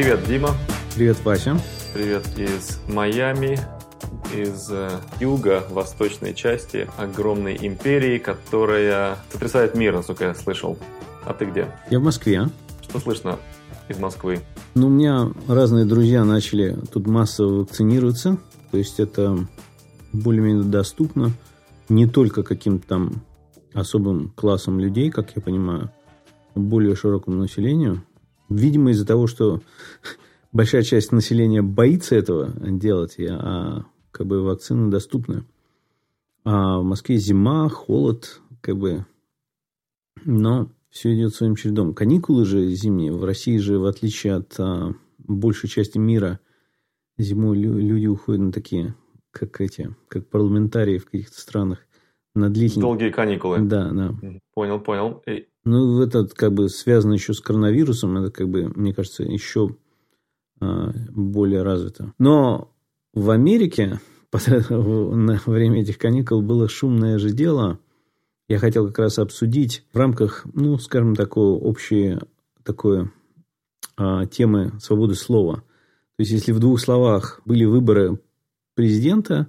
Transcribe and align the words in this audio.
Привет, 0.00 0.20
Дима. 0.28 0.50
Привет, 0.94 1.16
Вася. 1.24 1.60
Привет 1.92 2.24
из 2.38 2.78
Майами, 2.86 3.58
из 4.32 4.70
э, 4.70 4.90
юго-восточной 5.18 6.34
части 6.34 6.88
огромной 6.96 7.58
империи, 7.60 8.18
которая 8.18 9.16
сотрясает 9.32 9.74
мир, 9.74 9.94
насколько 9.94 10.26
я 10.26 10.34
слышал. 10.36 10.78
А 11.26 11.34
ты 11.34 11.46
где? 11.46 11.66
Я 11.90 11.98
в 11.98 12.04
Москве. 12.04 12.46
Что 12.80 13.00
слышно 13.00 13.40
из 13.88 13.98
Москвы? 13.98 14.38
Ну, 14.76 14.86
у 14.86 14.90
меня 14.90 15.32
разные 15.48 15.84
друзья 15.84 16.24
начали 16.24 16.78
тут 16.92 17.08
массово 17.08 17.62
вакцинироваться. 17.62 18.38
То 18.70 18.78
есть 18.78 19.00
это 19.00 19.36
более-менее 20.12 20.62
доступно 20.62 21.32
не 21.88 22.06
только 22.06 22.44
каким-то 22.44 22.86
там 22.86 23.22
особым 23.74 24.30
классом 24.36 24.78
людей, 24.78 25.10
как 25.10 25.34
я 25.34 25.42
понимаю, 25.42 25.90
более 26.54 26.94
широкому 26.94 27.38
населению. 27.38 28.04
Видимо, 28.48 28.90
из-за 28.90 29.06
того, 29.06 29.26
что 29.26 29.62
большая 30.52 30.82
часть 30.82 31.12
населения 31.12 31.62
боится 31.62 32.14
этого 32.16 32.52
делать, 32.70 33.16
а 33.18 33.84
как 34.10 34.26
бы 34.26 34.42
вакцины 34.42 34.90
доступны. 34.90 35.44
А 36.44 36.78
в 36.78 36.84
Москве 36.84 37.16
зима, 37.18 37.68
холод, 37.68 38.40
как 38.60 38.78
бы, 38.78 39.06
но 40.24 40.70
все 40.90 41.14
идет 41.14 41.34
своим 41.34 41.56
чередом. 41.56 41.94
Каникулы 41.94 42.44
же 42.44 42.72
зимние. 42.72 43.12
В 43.12 43.24
России 43.24 43.58
же, 43.58 43.78
в 43.78 43.84
отличие 43.84 44.34
от 44.34 44.54
а, 44.58 44.94
большей 45.18 45.68
части 45.68 45.98
мира, 45.98 46.40
зимой 47.18 47.58
люди 47.58 48.06
уходят 48.06 48.40
на 48.40 48.52
такие, 48.52 48.94
как 49.30 49.60
эти, 49.60 49.94
как 50.08 50.28
парламентарии 50.28 50.98
в 50.98 51.04
каких-то 51.04 51.38
странах, 51.38 51.80
на 52.38 52.50
длительные... 52.50 52.82
Долгие 52.82 53.10
каникулы. 53.10 53.58
Да, 53.60 53.90
да. 53.90 54.14
Понял, 54.54 54.80
понял. 54.80 55.22
И... 55.26 55.46
Ну, 55.64 56.02
это 56.02 56.26
как 56.26 56.52
бы 56.52 56.68
связано 56.68 57.14
еще 57.14 57.34
с 57.34 57.40
коронавирусом. 57.40 58.16
Это 58.16 58.30
как 58.30 58.48
бы, 58.48 58.70
мне 58.74 58.94
кажется, 58.94 59.22
еще 59.22 59.76
а, 60.60 60.92
более 61.10 61.62
развито. 61.62 62.14
Но 62.18 62.72
в 63.12 63.30
Америке 63.30 64.00
на 64.70 65.40
время 65.46 65.82
этих 65.82 65.98
каникул 65.98 66.42
было 66.42 66.68
шумное 66.68 67.18
же 67.18 67.30
дело. 67.30 67.78
Я 68.48 68.58
хотел 68.58 68.86
как 68.86 68.98
раз 68.98 69.18
обсудить 69.18 69.84
в 69.92 69.98
рамках, 69.98 70.46
ну, 70.54 70.78
скажем, 70.78 71.14
такой 71.14 71.52
общей 71.52 72.18
такой 72.62 73.10
а, 73.96 74.26
темы 74.26 74.72
свободы 74.80 75.14
слова. 75.14 75.56
То 75.56 76.22
есть, 76.22 76.32
если 76.32 76.52
в 76.52 76.58
двух 76.58 76.80
словах 76.80 77.40
были 77.44 77.64
выборы 77.64 78.20
президента, 78.74 79.48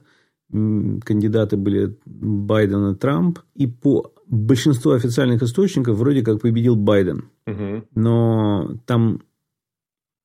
кандидаты 0.52 1.58
были 1.58 1.98
Байден 2.06 2.92
и 2.92 2.96
Трамп, 2.96 3.40
и 3.56 3.68
по 3.68 4.12
большинству 4.28 4.92
официальных 4.92 5.44
источников 5.44 5.98
вроде 5.98 6.24
как 6.24 6.42
победил 6.42 6.76
Байден. 6.76 7.30
Угу. 7.48 7.84
Но 7.96 8.76
там, 8.86 9.22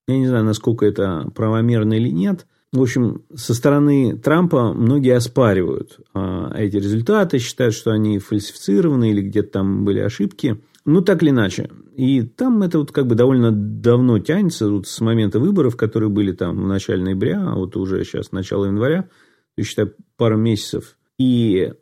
я 0.06 0.18
не 0.18 0.26
знаю, 0.26 0.44
насколько 0.44 0.86
это 0.86 1.30
правомерно 1.34 1.94
или 1.94 2.08
нет, 2.08 2.46
в 2.74 2.82
общем, 2.82 3.22
со 3.32 3.54
стороны 3.54 4.18
Трампа 4.18 4.72
многие 4.72 5.14
оспаривают 5.14 6.00
а, 6.12 6.52
эти 6.56 6.74
результаты, 6.74 7.38
считают, 7.38 7.72
что 7.72 7.92
они 7.92 8.18
фальсифицированы 8.18 9.12
или 9.12 9.22
где-то 9.22 9.52
там 9.52 9.84
были 9.84 10.00
ошибки. 10.00 10.60
Ну, 10.84 11.00
так 11.00 11.22
или 11.22 11.30
иначе. 11.30 11.70
И 11.94 12.22
там 12.22 12.62
это 12.62 12.80
вот 12.80 12.90
как 12.90 13.06
бы 13.06 13.14
довольно 13.14 13.52
давно 13.52 14.18
тянется, 14.18 14.68
вот 14.68 14.88
с 14.88 15.00
момента 15.00 15.38
выборов, 15.38 15.76
которые 15.76 16.10
были 16.10 16.32
там 16.32 16.64
в 16.64 16.66
начале 16.66 17.04
ноября, 17.04 17.40
а 17.46 17.54
вот 17.54 17.76
уже 17.76 18.02
сейчас 18.04 18.32
начало 18.32 18.66
января, 18.66 19.08
есть, 19.60 19.70
считай, 19.70 19.92
пару 20.16 20.36
месяцев. 20.36 20.96
И 21.18 21.72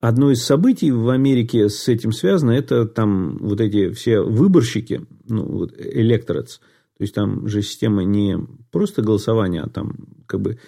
одно 0.00 0.30
из 0.30 0.42
событий 0.44 0.90
в 0.90 1.08
Америке 1.10 1.68
с 1.68 1.88
этим 1.88 2.12
связано, 2.12 2.52
это 2.52 2.86
там 2.86 3.38
вот 3.38 3.60
эти 3.60 3.90
все 3.90 4.20
выборщики, 4.20 5.06
ну, 5.28 5.44
вот, 5.44 5.72
electorates, 5.72 6.58
то 6.96 7.04
есть 7.04 7.14
там 7.14 7.48
же 7.48 7.62
система 7.62 8.04
не 8.04 8.38
просто 8.70 9.02
голосования, 9.02 9.62
а 9.62 9.68
там 9.68 9.94
как 10.26 10.40
бы 10.40 10.58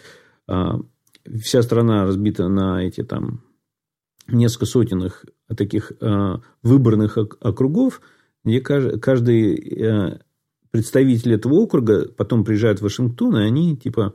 а, 0.49 0.81
вся 1.43 1.63
страна 1.63 2.05
разбита 2.05 2.49
на 2.49 2.83
эти 2.83 3.03
там 3.03 3.43
несколько 4.29 4.67
сотен 4.67 5.11
таких 5.55 5.93
а, 6.01 6.41
выборных 6.63 7.19
округов, 7.19 8.01
где 8.45 8.61
каждый 8.61 9.85
а, 9.85 10.21
представитель 10.71 11.35
этого 11.35 11.55
округа 11.55 12.09
потом 12.09 12.45
приезжает 12.45 12.79
в 12.79 12.83
Вашингтон, 12.83 13.37
и 13.37 13.43
они 13.45 13.77
типа 13.77 14.15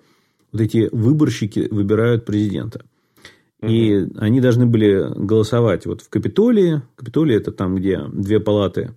вот 0.57 0.61
эти 0.61 0.89
выборщики 0.91 1.67
выбирают 1.69 2.25
президента. 2.25 2.85
И 3.61 3.95
угу. 3.95 4.13
они 4.19 4.41
должны 4.41 4.65
были 4.65 5.07
голосовать 5.15 5.85
вот 5.85 6.01
в 6.01 6.09
Капитолии. 6.09 6.81
Капитолий 6.95 7.35
это 7.35 7.51
там, 7.51 7.75
где 7.75 8.01
две 8.11 8.39
палаты 8.39 8.95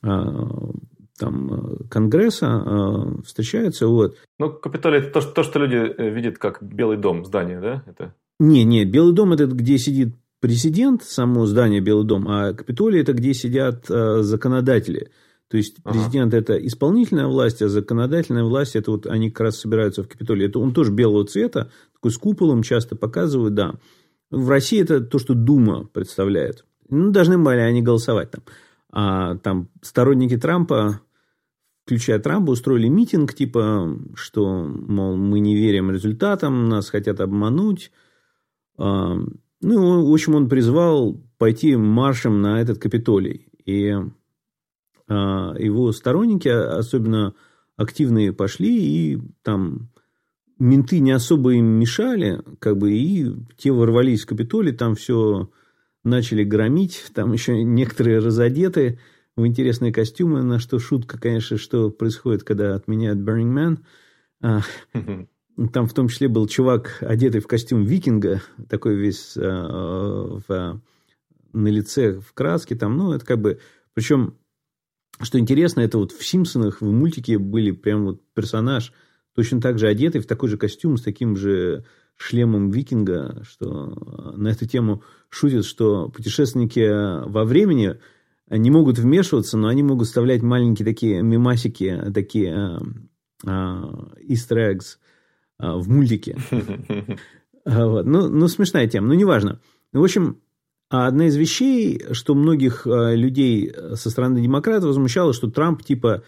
там 0.00 1.52
э, 1.52 1.84
Конгресса 1.90 2.46
э, 2.46 3.22
встречаются. 3.24 3.88
Вот. 3.88 4.16
Ну, 4.38 4.52
Капитолий 4.52 5.00
это 5.00 5.20
то, 5.20 5.20
то, 5.20 5.42
что 5.42 5.58
люди 5.58 5.76
э, 5.76 6.10
видят 6.10 6.38
как 6.38 6.62
Белый 6.62 6.96
дом, 6.96 7.24
здание, 7.24 7.60
да? 7.60 7.82
Это... 7.86 8.14
Не, 8.38 8.64
не, 8.64 8.84
Белый 8.84 9.14
дом 9.14 9.32
это 9.32 9.46
где 9.46 9.78
сидит 9.78 10.14
президент, 10.40 11.02
само 11.02 11.46
здание 11.46 11.80
Белый 11.80 12.06
дом, 12.06 12.28
а 12.28 12.52
Капитолий 12.52 13.00
это 13.00 13.12
где 13.12 13.34
сидят 13.34 13.90
э, 13.90 14.22
законодатели. 14.22 15.10
То 15.50 15.56
есть 15.56 15.82
президент 15.82 16.34
ага. 16.34 16.42
это 16.42 16.66
исполнительная 16.66 17.26
власть, 17.26 17.62
а 17.62 17.68
законодательная 17.68 18.44
власть 18.44 18.76
это 18.76 18.90
вот 18.90 19.06
они 19.06 19.30
как 19.30 19.40
раз 19.40 19.58
собираются 19.58 20.02
в 20.02 20.08
Капитолии. 20.08 20.46
Это 20.46 20.58
он 20.58 20.74
тоже 20.74 20.92
белого 20.92 21.26
цвета, 21.26 21.70
такой 21.94 22.10
с 22.10 22.18
куполом 22.18 22.62
часто 22.62 22.96
показывают, 22.96 23.54
да. 23.54 23.74
В 24.30 24.50
России 24.50 24.80
это 24.80 25.00
то, 25.00 25.18
что 25.18 25.34
Дума 25.34 25.84
представляет. 25.84 26.66
Ну, 26.90 27.10
должны 27.10 27.38
были 27.38 27.60
они 27.60 27.80
голосовать 27.80 28.30
там. 28.30 28.42
А 28.90 29.36
там 29.36 29.68
сторонники 29.82 30.36
Трампа 30.36 31.00
включая 31.88 32.18
Трампа, 32.18 32.50
устроили 32.50 32.86
митинг, 32.88 33.32
типа, 33.32 33.98
что, 34.14 34.62
мол, 34.66 35.16
мы 35.16 35.40
не 35.40 35.56
верим 35.56 35.90
результатам, 35.90 36.68
нас 36.68 36.90
хотят 36.90 37.18
обмануть. 37.18 37.92
А, 38.76 39.16
ну, 39.62 40.06
в 40.06 40.12
общем, 40.12 40.34
он 40.34 40.50
призвал 40.50 41.18
пойти 41.38 41.76
маршем 41.76 42.42
на 42.42 42.60
этот 42.60 42.78
Капитолий. 42.78 43.48
И 43.64 43.96
его 45.08 45.92
сторонники, 45.92 46.48
особенно 46.48 47.34
активные, 47.76 48.32
пошли, 48.32 48.78
и 48.78 49.18
там 49.42 49.88
менты 50.58 50.98
не 50.98 51.12
особо 51.12 51.54
им 51.54 51.66
мешали, 51.66 52.42
как 52.58 52.76
бы, 52.76 52.92
и 52.92 53.32
те 53.56 53.72
ворвались 53.72 54.24
в 54.24 54.26
Капитолий, 54.26 54.72
там 54.72 54.96
все 54.96 55.50
начали 56.04 56.44
громить, 56.44 57.06
там 57.14 57.32
еще 57.32 57.62
некоторые 57.62 58.18
разодеты– 58.18 58.98
в 59.38 59.46
интересные 59.46 59.92
костюмы, 59.92 60.42
на 60.42 60.58
что 60.58 60.80
шутка, 60.80 61.16
конечно, 61.16 61.58
что 61.58 61.90
происходит, 61.90 62.42
когда 62.42 62.74
отменяют 62.74 63.20
Burning 63.20 63.54
Man. 63.54 63.78
А, 64.42 64.62
там 65.72 65.86
в 65.86 65.94
том 65.94 66.08
числе 66.08 66.26
был 66.26 66.48
чувак, 66.48 66.98
одетый 67.00 67.40
в 67.40 67.46
костюм 67.46 67.84
викинга, 67.84 68.42
такой 68.68 68.96
весь 68.96 69.36
а, 69.36 70.40
в, 70.48 70.80
на 71.52 71.68
лице 71.68 72.18
в 72.18 72.32
краске. 72.34 72.74
Там, 72.74 72.96
ну, 72.96 73.12
это 73.12 73.24
как 73.24 73.40
бы... 73.40 73.60
Причем, 73.94 74.34
что 75.22 75.38
интересно, 75.38 75.80
это 75.80 75.98
вот 75.98 76.12
в 76.12 76.24
«Симпсонах», 76.24 76.80
в 76.80 76.90
мультике 76.90 77.38
были 77.38 77.70
прям 77.70 78.04
вот 78.04 78.22
персонаж, 78.34 78.92
точно 79.34 79.60
так 79.60 79.78
же 79.78 79.88
одетый 79.88 80.20
в 80.20 80.26
такой 80.26 80.48
же 80.48 80.56
костюм, 80.56 80.96
с 80.96 81.02
таким 81.02 81.36
же 81.36 81.84
шлемом 82.16 82.70
викинга, 82.70 83.42
что 83.48 84.34
на 84.36 84.48
эту 84.48 84.66
тему 84.66 85.02
шутят, 85.28 85.64
что 85.64 86.08
путешественники 86.08 87.28
во 87.28 87.44
времени– 87.44 87.96
не 88.50 88.70
могут 88.70 88.98
вмешиваться, 88.98 89.58
но 89.58 89.68
они 89.68 89.82
могут 89.82 90.06
вставлять 90.06 90.42
маленькие 90.42 90.86
такие 90.86 91.22
мемасики, 91.22 92.00
такие 92.14 92.78
э, 93.44 93.46
э, 93.46 93.50
easter 94.28 94.72
eggs 94.72 94.96
э, 95.60 95.70
в 95.72 95.88
мультике. 95.88 96.36
Вот. 97.64 98.06
Ну, 98.06 98.30
ну, 98.30 98.48
смешная 98.48 98.88
тема, 98.88 99.08
но 99.08 99.14
неважно. 99.14 99.60
В 99.92 100.02
общем, 100.02 100.40
одна 100.88 101.26
из 101.26 101.36
вещей, 101.36 102.02
что 102.12 102.34
многих 102.34 102.86
э, 102.86 103.14
людей 103.14 103.72
со 103.94 104.10
стороны 104.10 104.40
демократов 104.40 104.88
возмущало, 104.88 105.32
что 105.32 105.50
Трамп 105.50 105.82
типа 105.82 106.22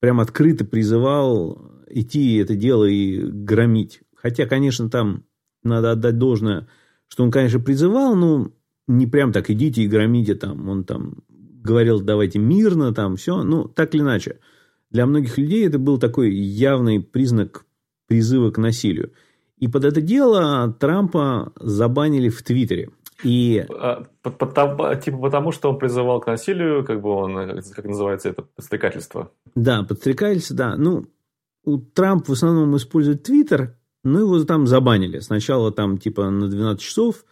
прям 0.00 0.20
открыто 0.20 0.64
призывал 0.64 1.70
идти 1.88 2.36
это 2.36 2.54
дело 2.54 2.84
и 2.84 3.20
громить. 3.20 4.00
Хотя, 4.14 4.46
конечно, 4.46 4.90
там 4.90 5.24
надо 5.62 5.92
отдать 5.92 6.18
должное, 6.18 6.66
что 7.08 7.24
он, 7.24 7.30
конечно, 7.30 7.60
призывал, 7.60 8.14
но 8.14 8.50
не 8.86 9.06
прям 9.06 9.32
так 9.32 9.50
идите 9.50 9.82
и 9.82 9.88
громите 9.88 10.34
там. 10.34 10.68
Он 10.68 10.84
там 10.84 11.24
говорил, 11.28 12.00
давайте 12.00 12.38
мирно, 12.38 12.92
там 12.92 13.16
все. 13.16 13.42
Ну, 13.42 13.64
так 13.64 13.94
или 13.94 14.02
иначе. 14.02 14.38
Для 14.90 15.06
многих 15.06 15.38
людей 15.38 15.66
это 15.66 15.78
был 15.78 15.98
такой 15.98 16.34
явный 16.34 17.00
признак 17.00 17.64
призыва 18.06 18.50
к 18.50 18.58
насилию. 18.58 19.12
И 19.58 19.68
под 19.68 19.84
это 19.84 20.00
дело 20.00 20.72
Трампа 20.78 21.52
забанили 21.58 22.28
в 22.28 22.42
Твиттере. 22.42 22.90
И... 23.24 23.66
А, 23.70 24.04
потому, 24.22 24.94
типа 25.00 25.18
потому, 25.18 25.50
что 25.50 25.70
он 25.70 25.78
призывал 25.78 26.20
к 26.20 26.26
насилию, 26.26 26.84
как 26.84 27.00
бы 27.00 27.08
он, 27.10 27.62
как 27.74 27.84
называется 27.84 28.28
это, 28.28 28.42
подстрекательство. 28.42 29.32
Да, 29.54 29.82
подстрекательство, 29.82 30.56
да. 30.56 30.76
Ну, 30.76 31.06
у 31.64 31.78
Трампа 31.78 32.26
в 32.26 32.32
основном 32.34 32.76
использует 32.76 33.22
Твиттер, 33.22 33.76
но 34.02 34.20
его 34.20 34.44
там 34.44 34.66
забанили. 34.66 35.20
Сначала 35.20 35.72
там 35.72 35.96
типа 35.96 36.28
на 36.28 36.48
12 36.48 36.80
часов, 36.82 37.24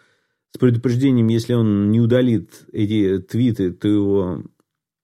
с 0.54 0.58
предупреждением, 0.58 1.28
если 1.28 1.54
он 1.54 1.90
не 1.90 2.00
удалит 2.00 2.66
эти 2.72 3.18
твиты, 3.18 3.72
то 3.72 3.88
его 3.88 4.42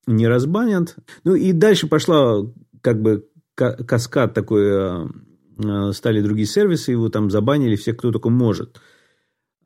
не 0.07 0.27
разбанят. 0.27 0.97
Ну 1.25 1.35
и 1.35 1.53
дальше 1.53 1.87
пошла 1.87 2.45
как 2.81 3.03
бы 3.03 3.29
каскад 3.55 4.35
такой, 4.35 5.11
стали 5.93 6.23
другие 6.23 6.47
сервисы, 6.47 6.93
его 6.93 7.09
там 7.09 7.31
забанили 7.31 7.77
все, 7.77 7.93
кто 7.93 8.13
только 8.13 8.31
может. 8.31 8.81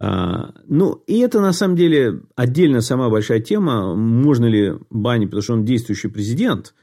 Ну, 0.05 1.05
и 1.07 1.21
это 1.21 1.41
на 1.41 1.53
самом 1.53 1.77
деле 1.77 2.23
отдельно 2.35 2.81
самая 2.81 3.09
большая 3.09 3.39
тема, 3.41 3.95
можно 3.95 4.47
ли 4.47 4.73
банить, 4.91 5.29
потому 5.29 5.43
что 5.43 5.53
он 5.53 5.65
действующий 5.65 6.09
президент, 6.09 6.75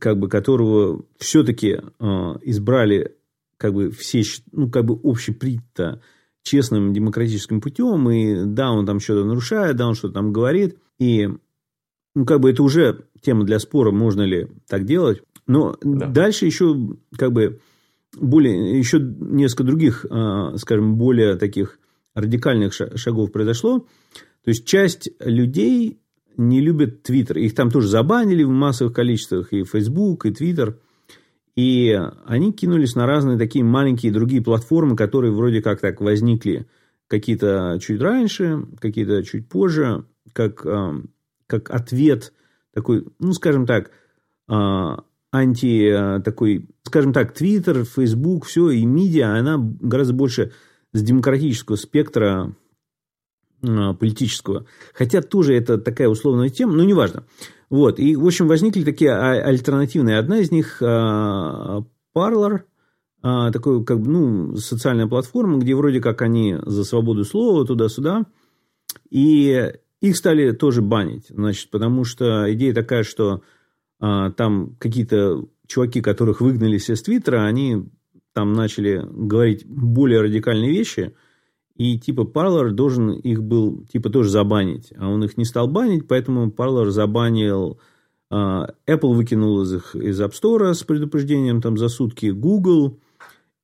как 0.00 0.18
бы 0.18 0.28
которого 0.28 1.04
все-таки 1.18 1.80
избрали 2.42 3.16
как 3.58 3.74
бы 3.74 3.90
все, 3.90 4.22
ну, 4.52 4.70
как 4.70 4.86
бы 4.86 4.98
общепринято 5.02 6.00
честным 6.42 6.92
демократическим 6.92 7.60
путем, 7.60 8.08
и 8.08 8.44
да, 8.46 8.70
он 8.70 8.86
там 8.86 9.00
что-то 9.00 9.26
нарушает, 9.26 9.76
да, 9.76 9.86
он 9.86 9.94
что-то 9.94 10.14
там 10.14 10.32
говорит, 10.32 10.78
и, 10.98 11.28
ну, 12.14 12.24
как 12.24 12.40
бы 12.40 12.50
это 12.50 12.62
уже 12.62 13.04
тема 13.20 13.44
для 13.44 13.58
спора, 13.58 13.90
можно 13.90 14.22
ли 14.22 14.48
так 14.66 14.84
делать, 14.84 15.22
но 15.46 15.76
да. 15.82 16.06
дальше 16.06 16.46
еще, 16.46 16.76
как 17.16 17.32
бы, 17.32 17.60
более, 18.18 18.78
еще 18.78 18.98
несколько 19.00 19.64
других, 19.64 20.06
а, 20.08 20.56
скажем, 20.56 20.96
более 20.96 21.36
таких 21.36 21.78
радикальных 22.20 22.72
шагов 22.72 23.32
произошло, 23.32 23.80
то 24.44 24.48
есть 24.48 24.66
часть 24.66 25.10
людей 25.20 26.00
не 26.36 26.60
любят 26.60 27.02
Твиттер, 27.02 27.38
их 27.38 27.54
там 27.54 27.70
тоже 27.70 27.88
забанили 27.88 28.44
в 28.44 28.50
массовых 28.50 28.94
количествах, 28.94 29.52
и 29.52 29.64
Facebook, 29.64 30.26
и 30.26 30.30
Твиттер, 30.30 30.78
и 31.56 31.98
они 32.24 32.52
кинулись 32.52 32.94
на 32.94 33.06
разные 33.06 33.36
такие 33.36 33.64
маленькие 33.64 34.12
другие 34.12 34.42
платформы, 34.42 34.96
которые 34.96 35.32
вроде 35.32 35.60
как 35.60 35.80
так 35.80 36.00
возникли 36.00 36.68
какие-то 37.08 37.78
чуть 37.80 38.00
раньше, 38.00 38.62
какие-то 38.80 39.24
чуть 39.24 39.48
позже, 39.48 40.04
как, 40.32 40.64
а, 40.64 40.94
как 41.46 41.70
ответ 41.70 42.32
такой, 42.72 43.06
ну, 43.18 43.32
скажем 43.32 43.66
так, 43.66 43.90
а, 44.46 45.02
анти 45.32 45.90
а, 45.90 46.20
такой, 46.20 46.68
скажем 46.84 47.12
так, 47.12 47.34
Твиттер, 47.34 47.84
Фейсбук, 47.84 48.44
все, 48.44 48.70
и 48.70 48.84
медиа, 48.84 49.38
она 49.38 49.56
гораздо 49.58 50.14
больше 50.14 50.52
с 50.92 51.02
демократического 51.02 51.76
спектра 51.76 52.54
политического. 53.60 54.66
Хотя 54.94 55.20
тоже 55.20 55.54
это 55.54 55.78
такая 55.78 56.08
условная 56.08 56.48
тема, 56.48 56.74
но 56.74 56.84
неважно. 56.84 57.24
Вот. 57.70 57.98
И, 57.98 58.16
в 58.16 58.26
общем, 58.26 58.46
возникли 58.46 58.84
такие 58.84 59.10
а, 59.12 59.32
альтернативные. 59.32 60.18
Одна 60.18 60.38
из 60.38 60.50
них 60.50 60.80
а, 60.80 61.80
Parler, 62.14 62.62
а, 63.20 63.50
такой, 63.50 63.84
как 63.84 64.00
бы, 64.00 64.10
ну, 64.10 64.56
социальная 64.56 65.06
платформа, 65.06 65.58
где 65.58 65.74
вроде 65.74 66.00
как 66.00 66.22
они 66.22 66.56
за 66.64 66.84
свободу 66.84 67.24
слова 67.24 67.66
туда-сюда. 67.66 68.26
И 69.10 69.72
их 70.00 70.16
стали 70.16 70.52
тоже 70.52 70.80
банить, 70.80 71.26
значит, 71.28 71.70
потому 71.70 72.04
что 72.04 72.52
идея 72.54 72.72
такая, 72.72 73.02
что 73.02 73.42
там 74.00 74.76
какие-то 74.78 75.46
чуваки, 75.66 76.00
которых 76.00 76.40
выгнали 76.40 76.76
из 76.76 77.02
Твиттера, 77.02 77.44
они 77.46 77.88
там 78.38 78.52
начали 78.52 79.04
говорить 79.10 79.66
более 79.66 80.20
радикальные 80.22 80.70
вещи– 80.70 81.14
и 81.78 81.96
типа 81.96 82.22
Parler 82.22 82.70
должен 82.70 83.12
их 83.12 83.42
был 83.42 83.84
типа 83.86 84.10
тоже 84.10 84.30
забанить, 84.30 84.92
а 84.98 85.08
он 85.08 85.22
их 85.22 85.36
не 85.38 85.44
стал 85.44 85.68
банить, 85.68 86.08
поэтому 86.08 86.50
Parler 86.50 86.90
забанил 86.90 87.80
Uh, 88.30 88.74
Apple 88.86 89.14
выкинул 89.14 89.62
из 89.62 89.72
их 89.72 89.96
из 89.96 90.20
App 90.20 90.32
Store 90.32 90.74
с 90.74 90.84
предупреждением 90.84 91.62
там 91.62 91.78
за 91.78 91.88
сутки 91.88 92.26
Google. 92.26 93.00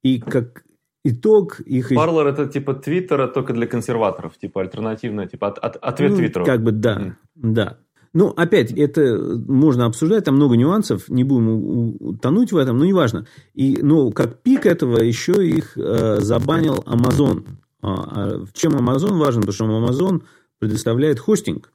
И 0.02 0.18
как 0.18 0.64
итог 1.04 1.60
их... 1.60 1.92
Parler 1.92 2.30
это 2.30 2.46
типа 2.46 2.72
Твиттера 2.72 3.28
только 3.28 3.52
для 3.52 3.66
консерваторов, 3.66 4.38
типа 4.38 4.62
альтернативная, 4.62 5.26
типа 5.26 5.48
от, 5.48 5.58
от, 5.58 5.76
ответ 5.76 6.12
ну, 6.12 6.16
Твиттеру. 6.16 6.46
Как 6.46 6.62
бы 6.62 6.72
да, 6.72 6.96
mm. 6.96 7.12
да. 7.34 7.78
Ну, 8.14 8.28
опять, 8.28 8.70
это 8.70 9.18
можно 9.48 9.86
обсуждать, 9.86 10.24
там 10.24 10.36
много 10.36 10.56
нюансов, 10.56 11.08
не 11.08 11.24
будем 11.24 11.96
утонуть 12.00 12.52
в 12.52 12.56
этом, 12.56 12.78
но 12.78 12.84
неважно. 12.84 13.26
И, 13.54 13.78
но 13.82 14.12
как 14.12 14.40
пик 14.42 14.66
этого 14.66 15.00
еще 15.00 15.46
их 15.46 15.76
э, 15.76 16.20
забанил 16.20 16.76
Amazon. 16.86 17.44
А, 17.82 17.92
а 17.92 18.46
чем 18.52 18.72
Amazon 18.76 19.18
важен? 19.18 19.42
Потому 19.42 19.52
что 19.52 19.64
Amazon 19.64 20.22
предоставляет 20.60 21.18
хостинг. 21.18 21.72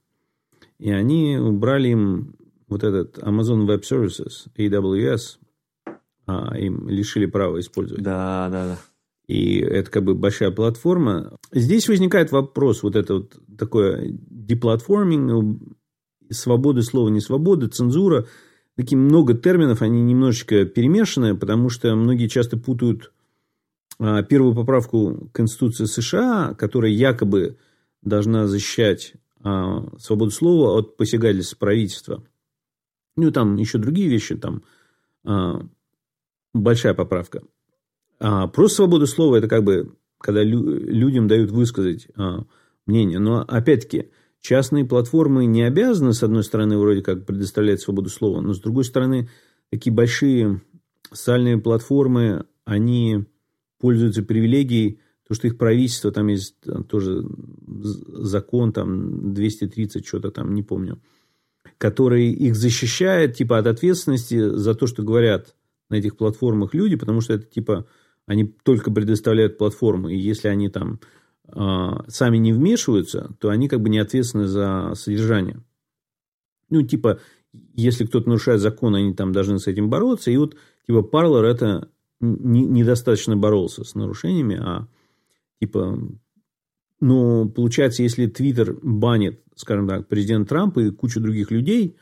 И 0.80 0.90
они 0.90 1.38
убрали 1.38 1.90
им 1.90 2.36
вот 2.70 2.86
этот 2.86 3.18
Amazon 3.18 3.68
Web 3.68 3.82
Services, 3.82 4.48
AWS, 4.58 5.40
а 6.26 6.58
им 6.58 6.88
лишили 6.88 7.26
права 7.26 7.60
использовать. 7.60 8.02
Да, 8.02 8.48
да, 8.50 8.66
да. 8.66 8.78
И 9.28 9.60
это 9.60 9.92
как 9.92 10.06
бы 10.06 10.16
большая 10.16 10.52
платформа. 10.52 11.38
Здесь 11.52 11.90
возникает 11.90 12.32
вопрос, 12.32 12.82
вот 12.82 12.96
это 12.96 13.16
вот 13.16 13.36
такое 13.58 14.08
деплатформинг, 14.10 15.60
свобода 16.32 16.82
слова, 16.82 17.10
не 17.10 17.22
свобода, 17.22 17.68
цензура. 17.68 18.28
Такие 18.76 18.98
много 18.98 19.34
терминов, 19.34 19.82
они 19.82 20.02
немножечко 20.02 20.66
перемешаны, 20.66 21.36
потому 21.36 21.70
что 21.70 21.96
многие 21.96 22.28
часто 22.28 22.58
путают 22.58 23.12
а, 24.00 24.24
первую 24.24 24.56
поправку 24.56 25.30
Конституции 25.34 25.86
США, 25.86 26.54
которая 26.58 26.92
якобы 26.92 27.58
должна 28.02 28.48
защищать 28.48 29.14
а, 29.42 29.86
свободу 29.98 30.32
слова 30.32 30.80
от 30.80 30.96
посягательств 30.96 31.58
правительства. 31.58 32.24
Ну, 33.18 33.32
там 33.32 33.58
еще 33.58 33.78
другие 33.78 34.08
вещи, 34.08 34.36
там 34.36 34.64
а, 35.26 35.62
большая 36.54 36.94
поправка. 36.94 37.44
А 38.20 38.48
просто 38.48 38.78
свобода 38.78 39.06
слова– 39.06 39.36
это 39.38 39.48
как 39.48 39.64
бы, 39.64 39.96
когда 40.18 40.44
людям 40.44 41.28
дают 41.28 41.52
высказать 41.52 42.08
мнение. 42.86 43.20
Но, 43.20 43.46
опять-таки, 43.48 44.12
частные 44.42 44.86
платформы 44.86 45.46
не 45.46 45.64
обязаны, 45.64 46.14
с 46.14 46.24
одной 46.24 46.44
стороны, 46.44 46.78
вроде 46.78 47.02
как 47.02 47.26
предоставлять 47.26 47.82
свободу 47.82 48.10
слова, 48.10 48.42
но, 48.42 48.54
с 48.54 48.60
другой 48.60 48.86
стороны, 48.86 49.30
такие 49.70 49.94
большие 49.94 50.62
социальные 51.12 51.58
платформы, 51.58 52.46
они 52.66 53.26
пользуются 53.80 54.24
привилегией, 54.24 55.00
то, 55.28 55.36
что 55.36 55.48
их 55.48 55.58
правительство, 55.58 56.12
там 56.12 56.28
есть 56.28 56.56
э, 56.66 56.84
тоже 56.84 57.24
закон, 57.68 58.74
там 58.74 59.34
230, 59.34 60.06
что-то 60.06 60.32
там, 60.32 60.56
не 60.56 60.64
помню, 60.64 61.00
который 61.78 62.32
их 62.32 62.56
защищает, 62.56 63.36
типа, 63.36 63.60
от 63.60 63.68
ответственности 63.68 64.56
за 64.56 64.74
то, 64.74 64.88
что 64.88 65.04
говорят 65.04 65.56
на 65.90 65.96
этих 65.96 66.18
платформах 66.18 66.74
люди, 66.74 66.96
потому 66.96 67.22
что 67.22 67.34
это, 67.34 67.46
типа, 67.46 67.86
они 68.26 68.46
только 68.46 68.92
предоставляют 68.92 69.58
платформы, 69.58 70.16
и 70.16 70.20
если 70.20 70.48
они 70.48 70.70
там 70.70 71.00
сами 72.08 72.38
не 72.38 72.54
вмешиваются, 72.54 73.36
то 73.40 73.50
они 73.50 73.68
как 73.68 73.82
бы 73.82 73.90
не 73.90 74.00
ответственны 74.00 74.48
за 74.48 74.94
содержание. 74.96 75.64
Ну, 76.70 76.84
типа, 76.84 77.20
если 77.74 78.06
кто-то 78.06 78.28
нарушает 78.30 78.62
закон, 78.62 78.96
они 78.96 79.14
там 79.14 79.32
должны 79.32 79.60
с 79.60 79.68
этим 79.68 79.90
бороться, 79.90 80.32
и 80.32 80.38
вот, 80.38 80.56
типа, 80.86 81.00
Parler 81.00 81.44
это 81.44 81.90
не, 82.20 82.66
недостаточно 82.66 83.36
боролся 83.36 83.84
с 83.84 83.96
нарушениями, 83.96 84.58
а 84.62 84.88
типа... 85.60 86.00
Но 87.02 87.48
получается, 87.48 88.04
если 88.04 88.28
Твиттер 88.28 88.78
банит, 88.82 89.42
скажем 89.56 89.88
так, 89.88 90.10
президент 90.10 90.50
Трамп 90.50 90.78
и 90.80 90.92
кучу 90.92 91.22
других 91.22 91.50
людей, 91.50 91.96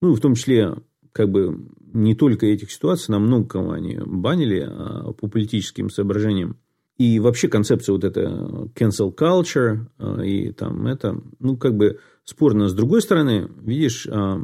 ну, 0.00 0.14
в 0.14 0.20
том 0.20 0.36
числе, 0.36 0.76
как 1.10 1.28
бы, 1.28 1.68
не 1.92 2.14
только 2.14 2.46
этих 2.46 2.70
ситуаций, 2.70 3.10
нам 3.10 3.24
много 3.24 3.48
кого 3.48 3.72
они 3.72 3.98
банили 3.98 4.60
а, 4.60 5.12
по 5.12 5.26
политическим 5.26 5.90
соображениям. 5.90 6.56
И 6.98 7.20
вообще 7.20 7.48
концепция 7.48 7.92
вот 7.92 8.04
эта 8.04 8.22
cancel 8.74 9.14
culture 9.14 9.86
а, 9.98 10.20
и 10.22 10.52
там 10.52 10.86
это, 10.86 11.20
ну, 11.38 11.56
как 11.56 11.76
бы 11.76 12.00
спорно. 12.24 12.68
С 12.68 12.74
другой 12.74 13.02
стороны, 13.02 13.48
видишь, 13.60 14.06
а, 14.06 14.40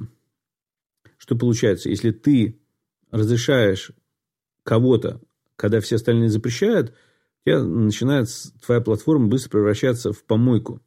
что 1.18 1.37
получается, 1.37 1.90
если 1.90 2.12
ты 2.12 2.58
разрешаешь 3.11 3.90
кого-то, 4.62 5.20
когда 5.56 5.80
все 5.80 5.96
остальные 5.96 6.30
запрещают, 6.30 6.94
тебя 7.44 7.62
начинает 7.62 8.28
твоя 8.64 8.80
платформа 8.80 9.28
быстро 9.28 9.50
превращаться 9.50 10.12
в 10.12 10.25
помойку. 10.25 10.80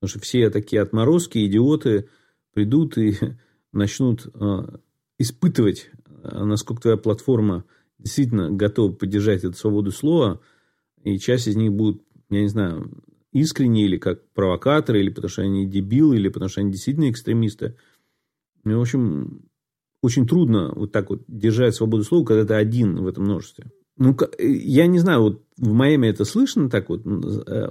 Потому 0.00 0.08
что 0.10 0.20
все 0.20 0.50
такие 0.50 0.82
отморозки, 0.82 1.44
идиоты 1.46 2.08
придут 2.52 2.98
и 2.98 3.16
начнут 3.72 4.26
э, 4.26 4.62
испытывать, 5.18 5.90
э, 6.22 6.44
насколько 6.44 6.82
твоя 6.82 6.96
платформа 6.96 7.64
действительно 7.98 8.50
готова 8.50 8.92
поддержать 8.92 9.44
эту 9.44 9.56
свободу 9.56 9.90
слова. 9.92 10.40
И 11.04 11.18
часть 11.18 11.46
из 11.46 11.56
них 11.56 11.72
будут, 11.72 12.02
я 12.30 12.40
не 12.40 12.48
знаю, 12.48 12.90
искренне 13.32 13.84
или 13.84 13.98
как 13.98 14.26
провокаторы, 14.30 15.00
или 15.00 15.10
потому 15.10 15.28
что 15.28 15.42
они 15.42 15.66
дебилы, 15.66 16.16
или 16.16 16.28
потому 16.28 16.48
что 16.48 16.60
они 16.60 16.72
действительно 16.72 17.10
экстремисты. 17.10 17.76
Ну, 18.64 18.78
в 18.78 18.82
общем, 18.82 19.42
очень 20.02 20.26
трудно 20.26 20.72
вот 20.74 20.92
так 20.92 21.10
вот 21.10 21.22
держать 21.28 21.74
свободу 21.74 22.04
слова, 22.04 22.24
когда 22.24 22.44
ты 22.44 22.54
один 22.54 22.96
в 22.96 23.06
этом 23.06 23.24
множестве. 23.24 23.70
Ну, 23.96 24.16
я 24.38 24.86
не 24.86 24.98
знаю, 24.98 25.22
вот 25.22 25.42
в 25.56 25.72
Майами 25.72 26.08
это 26.08 26.24
слышно 26.24 26.68
так 26.68 26.88
вот, 26.88 27.02
э, 27.06 27.68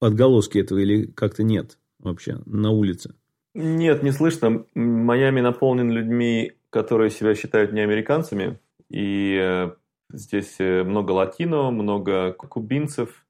отголоски 0.00 0.58
этого 0.58 0.78
или 0.78 1.06
как-то 1.06 1.42
нет 1.42 1.78
вообще 1.98 2.40
на 2.46 2.70
улице? 2.70 3.14
Нет, 3.54 4.02
не 4.02 4.12
слышно. 4.12 4.64
Майами 4.74 5.40
наполнен 5.40 5.90
людьми, 5.90 6.52
которые 6.70 7.10
себя 7.10 7.34
считают 7.34 7.72
не 7.72 7.80
американцами. 7.80 8.58
И 8.88 9.36
э, 9.40 9.70
здесь 10.12 10.56
э, 10.58 10.82
много 10.82 11.12
латино, 11.12 11.70
много 11.70 12.32
кубинцев. 12.32 13.26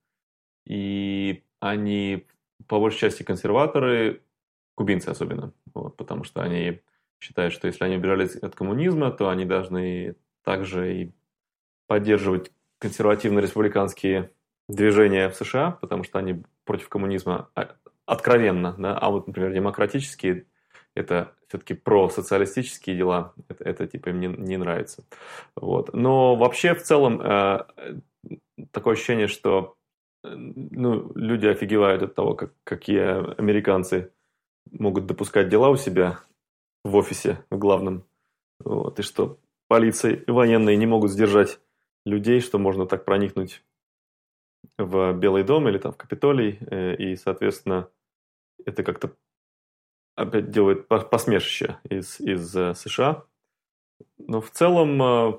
И 0.66 1.44
они 1.60 2.26
по 2.66 2.78
большей 2.78 3.00
части 3.00 3.22
консерваторы, 3.22 4.22
кубинцы 4.74 5.08
особенно, 5.08 5.52
вот, 5.74 5.96
потому 5.96 6.24
что 6.24 6.42
они 6.42 6.80
считают, 7.20 7.52
что 7.52 7.66
если 7.66 7.84
они 7.84 7.96
убежали 7.96 8.28
от 8.40 8.54
коммунизма, 8.54 9.10
то 9.10 9.28
они 9.28 9.44
должны 9.44 10.16
также 10.42 10.94
и 10.94 11.12
поддерживать 11.86 12.52
консервативно-республиканские 12.78 14.32
движения 14.68 15.28
в 15.28 15.34
США, 15.34 15.72
потому 15.72 16.04
что 16.04 16.18
они 16.18 16.44
против 16.64 16.88
коммунизма 16.88 17.50
а, 17.54 17.76
откровенно, 18.06 18.74
да, 18.78 18.96
а 18.96 19.10
вот, 19.10 19.26
например, 19.26 19.52
демократические 19.52 20.46
это 20.94 21.34
все-таки 21.48 21.74
про 21.74 22.08
социалистические 22.08 22.96
дела, 22.96 23.34
это, 23.48 23.64
это 23.64 23.86
типа 23.86 24.10
им 24.10 24.20
не, 24.20 24.56
нравится. 24.56 25.04
Вот. 25.56 25.92
Но 25.94 26.36
вообще 26.36 26.74
в 26.74 26.82
целом 26.82 27.20
э, 27.20 27.64
такое 28.70 28.94
ощущение, 28.94 29.28
что 29.28 29.76
э, 30.24 30.28
ну, 30.34 31.12
люди 31.14 31.46
офигевают 31.46 32.02
от 32.02 32.14
того, 32.14 32.34
как, 32.34 32.52
какие 32.64 33.38
американцы 33.38 34.12
могут 34.70 35.06
допускать 35.06 35.48
дела 35.48 35.70
у 35.70 35.76
себя 35.76 36.20
в 36.84 36.96
офисе, 36.96 37.44
в 37.50 37.58
главном. 37.58 38.04
Вот, 38.60 38.98
и 38.98 39.02
что 39.02 39.38
полиция 39.68 40.14
и 40.14 40.30
военные 40.30 40.76
не 40.76 40.86
могут 40.86 41.10
сдержать 41.10 41.60
людей, 42.04 42.40
что 42.40 42.58
можно 42.58 42.86
так 42.86 43.04
проникнуть 43.04 43.62
в 44.78 45.12
Белый 45.14 45.44
дом 45.44 45.68
или 45.68 45.78
там 45.78 45.92
в 45.92 45.96
Капитолий, 45.96 46.58
э, 46.60 46.96
и, 46.96 47.16
соответственно, 47.16 47.88
это 48.64 48.82
как-то 48.82 49.14
опять 50.20 50.50
делает 50.50 50.88
посмешище 50.88 51.78
из, 51.88 52.20
из 52.20 52.54
э, 52.56 52.74
США. 52.74 53.24
Но 54.18 54.40
в 54.40 54.50
целом 54.50 55.02
э, 55.02 55.32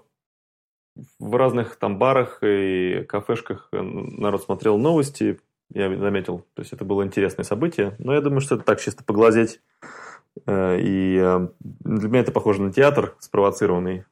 в 1.19 1.35
разных 1.35 1.75
там 1.75 1.97
барах 1.97 2.39
и 2.43 3.05
кафешках 3.07 3.69
народ 3.71 4.43
смотрел 4.43 4.77
новости, 4.77 5.39
я 5.73 5.95
заметил, 5.95 6.45
то 6.53 6.61
есть 6.61 6.73
это 6.73 6.83
было 6.83 7.03
интересное 7.03 7.43
событие, 7.43 7.95
но 7.97 8.13
я 8.13 8.21
думаю, 8.21 8.41
что 8.41 8.55
это 8.55 8.65
так 8.65 8.81
чисто 8.81 9.03
поглазеть. 9.05 9.61
И 10.47 11.39
для 11.59 12.09
меня 12.09 12.19
это 12.19 12.33
похоже 12.33 12.61
на 12.61 12.73
театр, 12.73 13.15
спровоцированный 13.19 14.03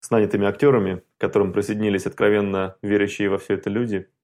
с 0.00 0.10
нанятыми 0.10 0.46
актерами, 0.46 1.02
к 1.18 1.20
которым 1.20 1.52
присоединились 1.52 2.06
откровенно 2.06 2.76
верящие 2.80 3.28
во 3.28 3.36
все 3.36 3.54
это 3.54 3.68
люди– 3.68 4.08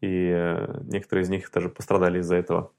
и 0.00 0.30
э, 0.34 0.80
некоторые 0.84 1.24
из 1.24 1.28
них 1.28 1.50
даже 1.52 1.68
пострадали 1.68 2.20
из-за 2.20 2.36
этого. 2.36 2.72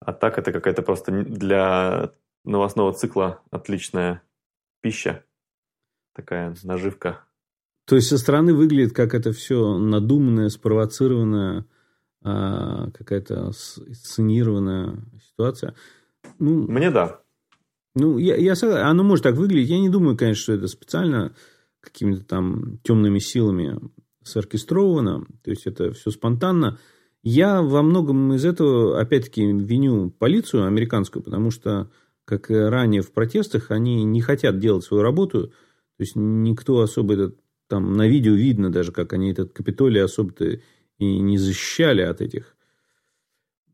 А 0.00 0.12
так 0.12 0.38
это 0.38 0.52
какая-то 0.52 0.82
просто 0.82 1.12
для 1.12 2.12
новостного 2.44 2.92
цикла 2.92 3.42
отличная 3.50 4.22
пища, 4.80 5.24
такая 6.14 6.56
наживка. 6.62 7.24
То 7.86 7.96
есть 7.96 8.08
со 8.08 8.18
стороны 8.18 8.54
выглядит 8.54 8.94
как 8.94 9.14
это 9.14 9.32
все 9.32 9.76
надуманная, 9.78 10.48
спровоцированная, 10.48 11.66
а, 12.22 12.90
какая-то 12.92 13.52
сценированная 13.52 15.04
ситуация. 15.28 15.74
Ну, 16.38 16.66
Мне 16.66 16.90
да. 16.90 17.20
Ну, 17.94 18.18
я, 18.18 18.36
я 18.36 18.54
оно 18.88 19.02
может 19.02 19.24
так 19.24 19.34
выглядеть. 19.34 19.70
Я 19.70 19.80
не 19.80 19.88
думаю, 19.88 20.16
конечно, 20.16 20.42
что 20.42 20.52
это 20.52 20.68
специально 20.68 21.34
какими-то 21.80 22.24
там 22.24 22.78
темными 22.78 23.18
силами 23.18 23.80
соркестровано, 24.22 25.26
то 25.42 25.50
есть 25.50 25.66
это 25.66 25.92
все 25.92 26.10
спонтанно. 26.10 26.78
Я 27.22 27.60
во 27.60 27.82
многом 27.82 28.32
из 28.34 28.44
этого, 28.44 28.98
опять-таки, 29.00 29.44
виню 29.44 30.10
полицию 30.10 30.66
американскую, 30.66 31.22
потому 31.22 31.50
что, 31.50 31.90
как 32.24 32.48
ранее 32.48 33.02
в 33.02 33.12
протестах, 33.12 33.70
они 33.70 34.04
не 34.04 34.22
хотят 34.22 34.58
делать 34.58 34.84
свою 34.84 35.02
работу. 35.02 35.48
То 35.48 36.02
есть 36.02 36.12
никто 36.16 36.80
особо 36.80 37.14
этот, 37.14 37.38
там 37.68 37.92
на 37.92 38.08
видео 38.08 38.32
видно 38.32 38.70
даже, 38.70 38.90
как 38.90 39.12
они 39.12 39.32
этот 39.32 39.52
Капитолий 39.52 40.02
особо-то 40.02 40.60
и 40.98 41.18
не 41.18 41.36
защищали 41.36 42.00
от 42.02 42.22
этих. 42.22 42.56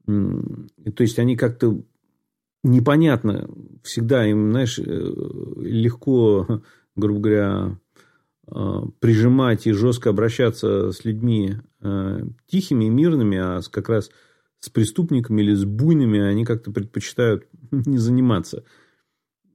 То 0.07 1.03
есть 1.03 1.19
они 1.19 1.37
как-то 1.37 1.83
непонятно, 2.65 3.49
всегда 3.83 4.27
им, 4.27 4.51
знаешь, 4.51 4.79
э, 4.79 4.83
легко, 4.83 6.63
грубо 6.97 7.21
говоря, 7.21 7.79
прижимать 9.01 9.67
и 9.67 9.73
жестко 9.73 10.11
обращаться 10.11 10.93
с 10.93 11.05
людьми 11.05 11.57
э, 11.81 12.21
тихими 12.47 12.85
и 12.85 12.91
мирными, 12.91 13.39
а 13.39 13.61
как 13.71 13.89
раз 13.89 14.11
с 14.61 14.71
преступниками 14.71 15.43
или 15.43 15.55
с 15.55 15.65
буйными 15.65 16.21
они 16.21 16.45
как-то 16.45 16.71
предпочитают 16.71 17.47
не 17.71 17.99
заниматься. 17.99 18.65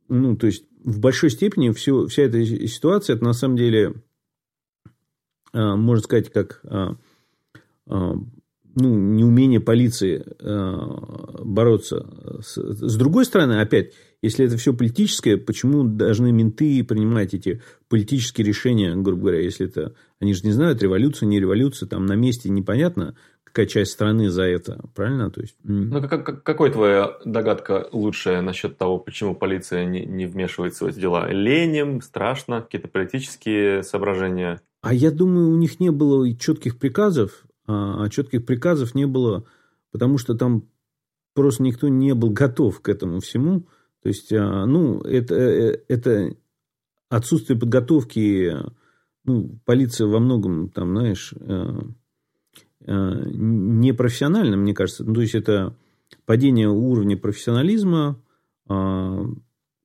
Ну, 0.09 0.35
то 0.35 0.47
есть, 0.47 0.65
в 0.83 0.99
большой 0.99 1.29
степени 1.29 1.69
все, 1.71 2.05
вся 2.07 2.23
эта 2.23 2.43
ситуация, 2.43 3.15
это 3.15 3.23
на 3.23 3.33
самом 3.33 3.55
деле, 3.55 3.93
э, 5.53 5.75
можно 5.75 6.03
сказать, 6.03 6.31
как 6.31 6.61
ну, 8.75 8.95
неумение 8.95 9.59
полиции 9.59 10.25
бороться. 11.43 12.05
С, 12.41 12.57
с 12.57 12.95
другой 12.97 13.25
стороны, 13.25 13.61
опять, 13.61 13.93
если 14.21 14.45
это 14.45 14.57
все 14.57 14.73
политическое, 14.73 15.37
почему 15.37 15.83
должны 15.83 16.31
менты 16.31 16.83
принимать 16.83 17.33
эти 17.33 17.61
политические 17.89 18.47
решения, 18.47 18.95
грубо 18.95 19.21
говоря, 19.21 19.41
если 19.41 19.67
это... 19.67 19.93
Они 20.19 20.33
же 20.33 20.41
не 20.43 20.51
знают, 20.51 20.83
революция, 20.83 21.27
не 21.27 21.39
революция, 21.39 21.89
там 21.89 22.05
на 22.05 22.13
месте 22.13 22.49
непонятно, 22.49 23.15
какая 23.43 23.65
часть 23.65 23.91
страны 23.91 24.29
за 24.29 24.43
это, 24.43 24.79
правильно? 24.95 25.31
То 25.31 25.41
есть... 25.41 25.55
Ну, 25.63 26.07
как, 26.07 26.43
какой 26.43 26.71
твоя 26.71 27.17
догадка 27.25 27.89
лучшая 27.91 28.41
насчет 28.41 28.77
того, 28.77 28.99
почему 28.99 29.35
полиция 29.35 29.85
не, 29.85 30.05
не 30.05 30.27
вмешивается 30.27 30.85
в 30.85 30.87
эти 30.87 30.99
дела? 30.99 31.29
Ленем, 31.31 32.01
страшно, 32.01 32.61
какие-то 32.61 32.87
политические 32.87 33.83
соображения? 33.83 34.61
А 34.81 34.93
я 34.93 35.11
думаю, 35.11 35.49
у 35.49 35.57
них 35.57 35.79
не 35.79 35.89
было 35.89 36.31
четких 36.35 36.77
приказов, 36.77 37.43
а, 37.65 38.03
а 38.03 38.09
четких 38.09 38.45
приказов 38.45 38.95
не 38.95 39.05
было, 39.05 39.45
потому 39.91 40.17
что 40.17 40.35
там 40.35 40.67
просто 41.33 41.63
никто 41.63 41.87
не 41.87 42.13
был 42.13 42.29
готов 42.31 42.81
к 42.81 42.89
этому 42.89 43.19
всему. 43.19 43.67
То 44.01 44.09
есть, 44.09 44.33
а, 44.33 44.65
ну, 44.65 44.99
это, 45.01 45.35
э, 45.35 45.83
это 45.87 46.35
отсутствие 47.09 47.59
подготовки, 47.59 48.55
ну, 49.25 49.59
полиция 49.65 50.07
во 50.07 50.19
многом, 50.19 50.69
там, 50.69 50.95
знаешь, 50.95 51.33
э, 51.39 51.81
э, 52.81 53.23
непрофессионально, 53.33 54.57
мне 54.57 54.73
кажется. 54.73 55.03
Ну, 55.03 55.13
то 55.13 55.21
есть, 55.21 55.35
это 55.35 55.75
падение 56.25 56.69
уровня 56.69 57.17
профессионализма, 57.17 58.21
а, 58.67 59.25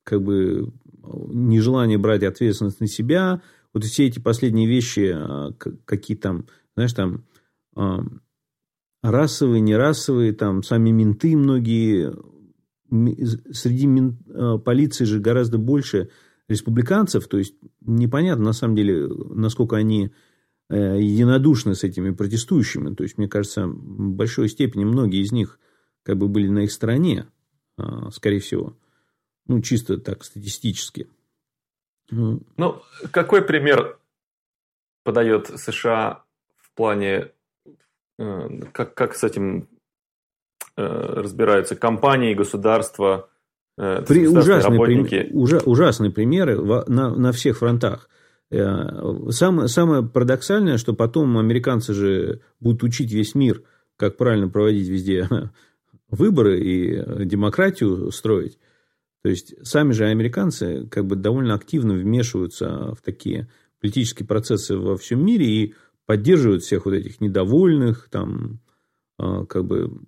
как 0.04 0.22
бы 0.22 0.72
нежелание 1.32 1.98
брать 1.98 2.22
ответственность 2.22 2.80
на 2.80 2.86
себя. 2.86 3.42
Вот 3.72 3.84
все 3.84 4.06
эти 4.06 4.18
последние 4.18 4.66
вещи, 4.66 5.16
какие 5.84 6.16
там, 6.16 6.46
знаешь, 6.74 6.92
там 6.94 7.24
расовые, 9.02 9.60
нерасовые, 9.60 10.32
там 10.32 10.62
сами 10.62 10.90
менты 10.90 11.36
многие 11.36 12.14
среди 13.52 13.86
мин, 13.86 14.18
э, 14.28 14.58
полиции 14.64 15.04
же 15.04 15.20
гораздо 15.20 15.58
больше 15.58 16.10
республиканцев, 16.48 17.26
то 17.26 17.38
есть 17.38 17.56
непонятно 17.80 18.44
на 18.44 18.52
самом 18.52 18.76
деле, 18.76 19.08
насколько 19.08 19.76
они 19.76 20.12
э, 20.68 21.00
единодушны 21.00 21.74
с 21.74 21.82
этими 21.82 22.10
протестующими. 22.10 22.94
То 22.94 23.02
есть, 23.02 23.18
мне 23.18 23.28
кажется, 23.28 23.66
в 23.66 24.12
большой 24.12 24.48
степени 24.48 24.84
многие 24.84 25.22
из 25.22 25.32
них 25.32 25.58
как 26.02 26.16
бы 26.16 26.28
были 26.28 26.48
на 26.48 26.60
их 26.60 26.72
стороне, 26.72 27.26
э, 27.78 27.82
скорее 28.12 28.38
всего. 28.38 28.76
Ну, 29.48 29.60
чисто 29.60 29.98
так, 29.98 30.24
статистически. 30.24 31.08
Ну, 32.10 32.82
какой 33.10 33.42
пример 33.42 33.98
подает 35.02 35.46
США 35.58 36.24
в 36.56 36.72
плане, 36.74 37.32
как, 38.18 38.94
как 38.94 39.14
с 39.14 39.24
этим 39.24 39.68
Э, 40.78 41.20
разбираются 41.22 41.74
компании, 41.74 42.34
государства, 42.34 43.30
э, 43.78 44.04
При, 44.06 44.28
ужасные, 44.28 44.78
работники. 44.78 45.30
Ужа, 45.32 45.58
ужасные 45.64 46.10
примеры 46.10 46.60
на, 46.86 47.14
на 47.16 47.32
всех 47.32 47.58
фронтах. 47.58 48.10
Э, 48.50 49.30
самое, 49.30 49.68
самое 49.68 50.02
парадоксальное, 50.02 50.76
что 50.76 50.92
потом 50.92 51.38
американцы 51.38 51.94
же 51.94 52.42
будут 52.60 52.82
учить 52.82 53.10
весь 53.10 53.34
мир, 53.34 53.62
как 53.96 54.18
правильно 54.18 54.50
проводить 54.50 54.86
везде 54.88 55.26
выборы 56.10 56.60
и 56.60 57.24
демократию 57.24 58.10
строить. 58.10 58.58
То 59.22 59.30
есть 59.30 59.54
сами 59.66 59.92
же 59.92 60.04
американцы 60.04 60.86
как 60.90 61.06
бы 61.06 61.16
довольно 61.16 61.54
активно 61.54 61.94
вмешиваются 61.94 62.94
в 62.94 63.00
такие 63.02 63.48
политические 63.80 64.26
процессы 64.26 64.76
во 64.76 64.98
всем 64.98 65.24
мире 65.24 65.46
и 65.46 65.74
поддерживают 66.06 66.62
всех 66.62 66.86
вот 66.86 66.94
этих 66.94 67.20
недовольных, 67.20 68.08
там, 68.10 68.60
как 69.18 69.64
бы 69.64 70.00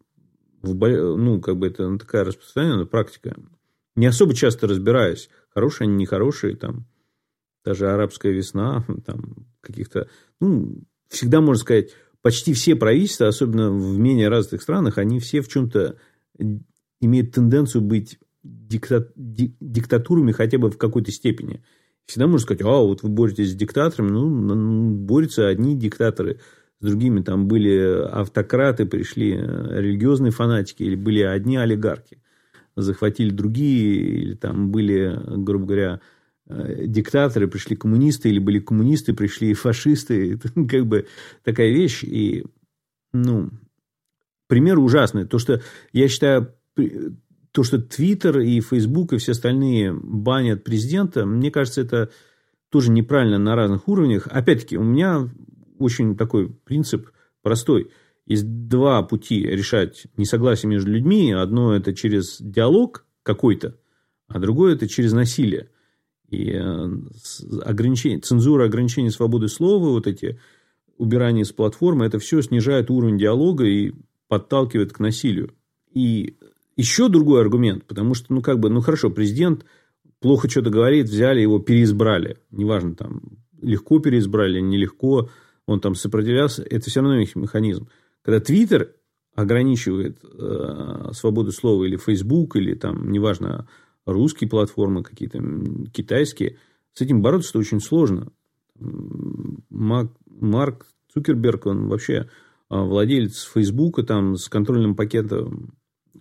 в, 0.62 0.74
ну, 1.16 1.40
как 1.40 1.56
бы 1.56 1.66
это 1.66 1.96
такая 1.98 2.24
распространенная 2.24 2.86
практика. 2.86 3.36
Не 3.96 4.06
особо 4.06 4.34
часто 4.34 4.66
разбираюсь, 4.66 5.28
хорошие 5.50 5.86
они, 5.86 5.96
нехорошие, 5.96 6.56
там, 6.56 6.86
даже 7.64 7.90
арабская 7.90 8.32
весна, 8.32 8.84
там, 9.06 9.46
каких-то, 9.60 10.08
ну, 10.40 10.82
всегда 11.08 11.40
можно 11.40 11.60
сказать, 11.60 11.90
почти 12.22 12.52
все 12.52 12.76
правительства, 12.76 13.28
особенно 13.28 13.70
в 13.70 13.98
менее 13.98 14.28
развитых 14.28 14.62
странах, 14.62 14.98
они 14.98 15.20
все 15.20 15.40
в 15.40 15.48
чем-то 15.48 15.96
имеют 17.00 17.32
тенденцию 17.32 17.82
быть 17.82 18.18
дикта, 18.42 19.12
диктатурами 19.16 20.32
хотя 20.32 20.58
бы 20.58 20.70
в 20.70 20.78
какой-то 20.78 21.10
степени. 21.10 21.62
Всегда 22.08 22.26
можно 22.26 22.40
сказать, 22.40 22.62
а, 22.62 22.80
вот 22.80 23.04
вы 23.04 23.10
боретесь 23.10 23.52
с 23.52 23.54
диктаторами, 23.54 24.10
ну, 24.10 24.90
борются 24.90 25.46
одни 25.46 25.76
диктаторы– 25.76 26.40
с 26.80 26.86
другими 26.86 27.22
там 27.22 27.48
были 27.48 28.04
автократы, 28.04 28.86
пришли 28.86 29.34
э, 29.34 29.80
религиозные 29.80 30.30
фанатики, 30.30 30.84
или 30.84 30.94
были 30.94 31.22
одни 31.22 31.56
олигархи, 31.56 32.22
захватили 32.76 33.30
другие, 33.30 33.96
или 33.96 34.34
там 34.34 34.70
были, 34.70 35.18
грубо 35.26 35.66
говоря, 35.66 36.00
э, 36.46 36.86
диктаторы, 36.86 37.48
пришли 37.48 37.74
коммунисты, 37.74 38.28
или 38.28 38.38
были 38.38 38.60
коммунисты, 38.60 39.12
пришли 39.12 39.54
фашисты. 39.54 40.34
Это 40.34 40.52
как 40.66 40.86
бы 40.86 41.08
такая 41.42 41.70
вещь. 41.70 42.04
И, 42.04 42.46
ну, 43.12 43.50
пример 44.46 44.78
ужасный. 44.78 45.26
То, 45.26 45.40
что 45.40 45.60
я 45.92 46.06
считаю, 46.06 46.54
то, 47.58 47.64
что 47.64 47.80
Твиттер 47.80 48.38
и 48.38 48.60
Фейсбук 48.60 49.12
и 49.12 49.16
все 49.16 49.32
остальные 49.32 49.92
банят 49.92 50.62
президента, 50.62 51.26
мне 51.26 51.50
кажется, 51.50 51.80
это 51.80 52.08
тоже 52.70 52.92
неправильно 52.92 53.36
на 53.36 53.56
разных 53.56 53.88
уровнях. 53.88 54.28
Опять-таки, 54.30 54.78
у 54.78 54.84
меня 54.84 55.28
очень 55.76 56.16
такой 56.16 56.50
принцип 56.50 57.10
простой. 57.42 57.90
Есть 58.26 58.68
два 58.68 59.02
пути 59.02 59.42
решать 59.42 60.06
несогласие 60.16 60.70
между 60.70 60.92
людьми. 60.92 61.32
Одно 61.32 61.74
это 61.74 61.96
через 61.96 62.40
диалог 62.40 63.04
какой-то, 63.24 63.76
а 64.28 64.38
другое 64.38 64.76
это 64.76 64.86
через 64.86 65.12
насилие. 65.12 65.68
И 66.28 66.52
э, 66.52 66.88
ограничение, 67.64 68.20
цензура, 68.20 68.66
ограничение 68.66 69.10
свободы 69.10 69.48
слова, 69.48 69.88
вот 69.88 70.06
эти 70.06 70.38
убирания 70.96 71.42
с 71.42 71.50
платформы, 71.50 72.06
это 72.06 72.20
все 72.20 72.40
снижает 72.40 72.88
уровень 72.88 73.18
диалога 73.18 73.64
и 73.64 73.94
подталкивает 74.28 74.92
к 74.92 75.00
насилию. 75.00 75.54
И 75.92 76.37
еще 76.78 77.08
другой 77.08 77.40
аргумент, 77.40 77.84
потому 77.84 78.14
что, 78.14 78.32
ну, 78.32 78.40
как 78.40 78.60
бы, 78.60 78.70
ну, 78.70 78.80
хорошо, 78.80 79.10
президент 79.10 79.66
плохо 80.20 80.48
что-то 80.48 80.70
говорит, 80.70 81.06
взяли 81.06 81.40
его, 81.40 81.58
переизбрали. 81.58 82.38
Неважно, 82.52 82.94
там, 82.94 83.20
легко 83.60 83.98
переизбрали, 83.98 84.60
нелегко, 84.60 85.28
он 85.66 85.80
там 85.80 85.96
сопротивлялся, 85.96 86.62
это 86.62 86.88
все 86.88 87.00
равно 87.00 87.18
их 87.18 87.34
механизм. 87.34 87.88
Когда 88.22 88.38
Твиттер 88.38 88.94
ограничивает 89.34 90.18
э, 90.22 91.10
свободу 91.14 91.50
слова 91.50 91.84
или 91.84 91.96
Facebook, 91.96 92.54
или 92.54 92.74
там, 92.74 93.10
неважно, 93.10 93.68
русские 94.06 94.48
платформы 94.48 95.02
какие-то, 95.02 95.40
китайские, 95.92 96.58
с 96.92 97.00
этим 97.00 97.22
бороться 97.22 97.58
очень 97.58 97.80
сложно. 97.80 98.30
Мак, 98.78 100.12
Марк 100.26 100.86
Цукерберг, 101.12 101.66
он 101.66 101.88
вообще 101.88 102.14
э, 102.14 102.26
владелец 102.68 103.50
Фейсбука, 103.52 104.04
там, 104.04 104.36
с 104.36 104.48
контрольным 104.48 104.94
пакетом 104.94 105.74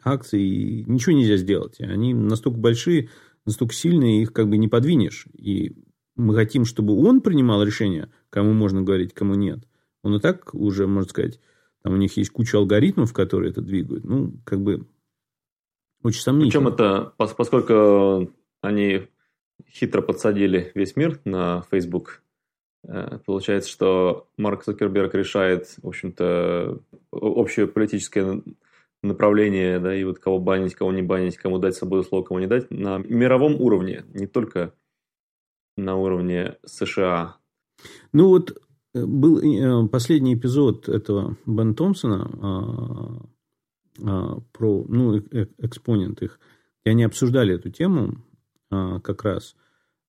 акций, 0.03 0.83
ничего 0.87 1.15
нельзя 1.15 1.37
сделать. 1.37 1.79
Они 1.79 2.13
настолько 2.13 2.59
большие, 2.59 3.09
настолько 3.45 3.73
сильные, 3.73 4.21
их 4.21 4.33
как 4.33 4.49
бы 4.49 4.57
не 4.57 4.67
подвинешь. 4.67 5.27
И 5.33 5.75
мы 6.15 6.35
хотим, 6.35 6.65
чтобы 6.65 6.95
он 6.97 7.21
принимал 7.21 7.63
решение, 7.63 8.09
кому 8.29 8.53
можно 8.53 8.81
говорить, 8.81 9.13
кому 9.13 9.35
нет. 9.35 9.59
Он 10.03 10.15
и 10.15 10.19
так 10.19 10.53
уже, 10.53 10.87
можно 10.87 11.09
сказать, 11.09 11.39
там 11.83 11.93
у 11.93 11.97
них 11.97 12.17
есть 12.17 12.31
куча 12.31 12.57
алгоритмов, 12.57 13.13
которые 13.13 13.51
это 13.51 13.61
двигают. 13.61 14.03
Ну, 14.03 14.33
как 14.45 14.61
бы 14.61 14.87
очень 16.03 16.21
сомнительно. 16.21 16.69
Причем 16.69 16.73
это, 16.73 17.13
поскольку 17.17 18.31
они 18.61 19.07
хитро 19.69 20.01
подсадили 20.01 20.71
весь 20.75 20.95
мир 20.95 21.19
на 21.25 21.63
Facebook, 21.71 22.21
э, 22.87 23.19
получается, 23.25 23.69
что 23.69 24.27
Марк 24.37 24.63
Цукерберг 24.63 25.13
решает, 25.15 25.67
в 25.81 25.87
общем-то, 25.87 26.79
общее 27.11 27.67
политическое 27.67 28.41
направление, 29.03 29.79
да, 29.79 29.95
и 29.95 30.03
вот 30.03 30.19
кого 30.19 30.39
банить, 30.39 30.75
кого 30.75 30.91
не 30.91 31.01
банить, 31.01 31.37
кому 31.37 31.59
дать 31.59 31.75
свободу 31.75 32.03
слова, 32.03 32.23
кому 32.23 32.39
не 32.39 32.47
дать, 32.47 32.69
на 32.71 32.97
мировом 32.97 33.61
уровне, 33.61 34.05
не 34.13 34.27
только 34.27 34.73
на 35.75 35.95
уровне 35.95 36.57
США. 36.65 37.37
Ну 38.11 38.29
вот 38.29 38.57
э, 38.93 39.05
был 39.05 39.39
э, 39.39 39.87
последний 39.89 40.33
эпизод 40.33 40.89
этого 40.89 41.37
Бен 41.45 41.75
Томпсона 41.75 42.29
а, 42.41 43.27
а, 44.03 44.39
про, 44.51 44.85
ну, 44.87 45.15
э, 45.15 45.47
экспонент 45.59 46.21
их, 46.21 46.39
и 46.83 46.89
они 46.89 47.03
обсуждали 47.03 47.53
эту 47.53 47.69
тему 47.69 48.23
а, 48.71 48.99
как 48.99 49.23
раз, 49.23 49.55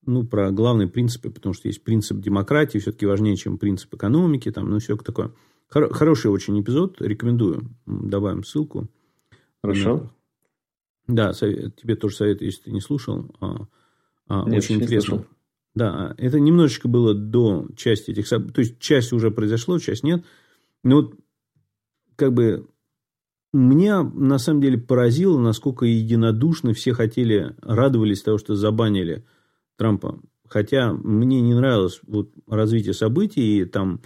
ну, 0.07 0.27
про 0.27 0.51
главные 0.51 0.89
принципы, 0.89 1.31
потому 1.31 1.53
что 1.53 1.69
есть 1.69 1.85
принцип 1.85 2.19
демократии, 2.19 2.79
все-таки 2.79 3.07
важнее, 3.07 3.37
чем 3.37 3.59
принцип 3.59 3.95
экономики, 3.95 4.51
там, 4.51 4.71
ну, 4.71 4.79
все 4.79 4.97
такое. 4.97 5.33
Хор- 5.71 5.93
хороший 5.93 6.31
очень 6.31 6.61
эпизод, 6.61 7.01
рекомендую, 7.01 7.71
добавим 7.87 8.45
ссылку. 8.45 8.89
Хорошо. 9.63 10.11
Да, 11.07 11.33
совет, 11.33 11.77
тебе 11.77 11.97
тоже 11.97 12.17
советую, 12.17 12.49
если 12.49 12.65
ты 12.65 12.71
не 12.71 12.81
слушал. 12.81 13.35
А, 13.41 13.67
а, 14.29 14.45
Нет, 14.49 14.63
очень 14.63 14.77
интересно. 14.77 15.17
Слышал. 15.17 15.27
Да, 15.75 16.15
это 16.19 16.41
немножечко 16.41 16.89
было 16.89 17.15
до 17.15 17.67
части 17.77 18.11
этих 18.11 18.27
событий. 18.27 18.53
То 18.53 18.61
есть, 18.61 18.79
часть 18.79 19.13
уже 19.13 19.31
произошло, 19.31 19.79
часть 19.79 20.03
нет. 20.03 20.25
Но 20.83 20.97
вот, 20.97 21.15
как 22.17 22.33
бы, 22.33 22.67
меня 23.53 24.03
на 24.03 24.39
самом 24.39 24.61
деле 24.61 24.79
поразило, 24.79 25.39
насколько 25.39 25.87
единодушно 25.87 26.75
все 26.75 26.93
хотели, 26.93 27.55
радовались 27.63 28.23
того, 28.23 28.39
что 28.39 28.55
забанили 28.55 29.25
Трампа. 29.77 30.21
Хотя 30.47 30.93
мне 30.93 31.41
не 31.41 31.55
нравилось 31.55 32.01
вот 32.07 32.33
развитие 32.47 32.95
событий, 32.95 33.61
и 33.61 33.65
там 33.65 34.01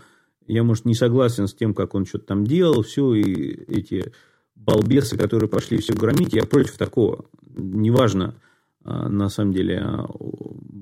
я, 0.46 0.62
может, 0.62 0.85
не 0.85 0.94
согласен 0.94 1.46
с 1.46 1.55
тем, 1.55 1.74
как 1.74 1.94
он 1.94 2.07
что-то 2.07 2.26
там 2.26 2.44
делал, 2.44 2.83
все, 2.83 3.14
и 3.14 3.64
эти 3.72 4.12
балбесы, 4.55 5.16
которые 5.16 5.48
пошли 5.48 5.78
все 5.78 5.94
громить, 5.94 6.33
я 6.33 6.44
против 6.44 6.76
такого. 6.76 7.26
Неважно, 7.55 8.37
а, 8.85 9.09
на 9.09 9.28
самом 9.28 9.52
деле, 9.52 9.81
а, 9.81 10.07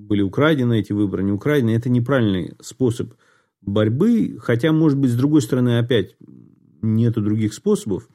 были 0.01 0.23
украдены 0.23 0.81
эти 0.81 0.93
выборы, 0.93 1.23
не 1.23 1.33
украдены. 1.33 1.71
Это 1.71 1.89
неправильный 1.89 2.55
способ 2.61 3.15
борьбы. 3.61 4.39
Хотя, 4.41 4.73
может 4.73 4.99
быть, 4.99 5.11
с 5.11 5.17
другой 5.17 5.43
стороны, 5.43 5.79
опять 5.79 6.17
нету 6.83 7.21
других 7.21 7.55
способов. 7.55 8.09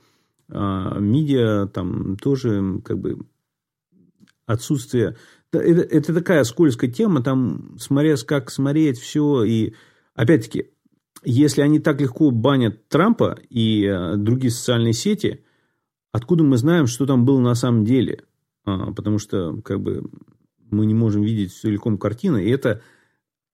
А, 0.49 0.99
медиа 0.99 1.67
там 1.67 2.17
тоже 2.17 2.81
как 2.84 2.99
бы 2.99 3.19
отсутствие... 4.45 5.15
Это, 5.51 5.81
это 5.81 6.13
такая 6.13 6.43
скользкая 6.43 6.91
тема, 6.91 7.23
там 7.23 7.77
смотря 7.79 8.15
как 8.17 8.51
смотреть 8.51 8.99
все. 8.99 9.43
И 9.43 9.73
опять-таки, 10.13 10.71
если 11.25 11.61
они 11.61 11.79
так 11.79 12.01
легко 12.01 12.31
банят 12.31 12.88
Трампа 12.88 13.38
и 13.49 14.13
другие 14.15 14.51
социальные 14.51 14.93
сети, 14.93 15.43
откуда 16.11 16.43
мы 16.43 16.57
знаем, 16.57 16.88
что 16.88 17.05
там 17.05 17.25
было 17.25 17.39
на 17.39 17.55
самом 17.55 17.83
деле? 17.85 18.23
А, 18.65 18.91
потому 18.93 19.19
что 19.19 19.61
как 19.61 19.81
бы 19.81 20.03
мы 20.71 20.85
не 20.85 20.93
можем 20.93 21.21
видеть 21.21 21.53
целиком 21.53 21.97
картины, 21.97 22.43
и 22.43 22.49
это 22.49 22.81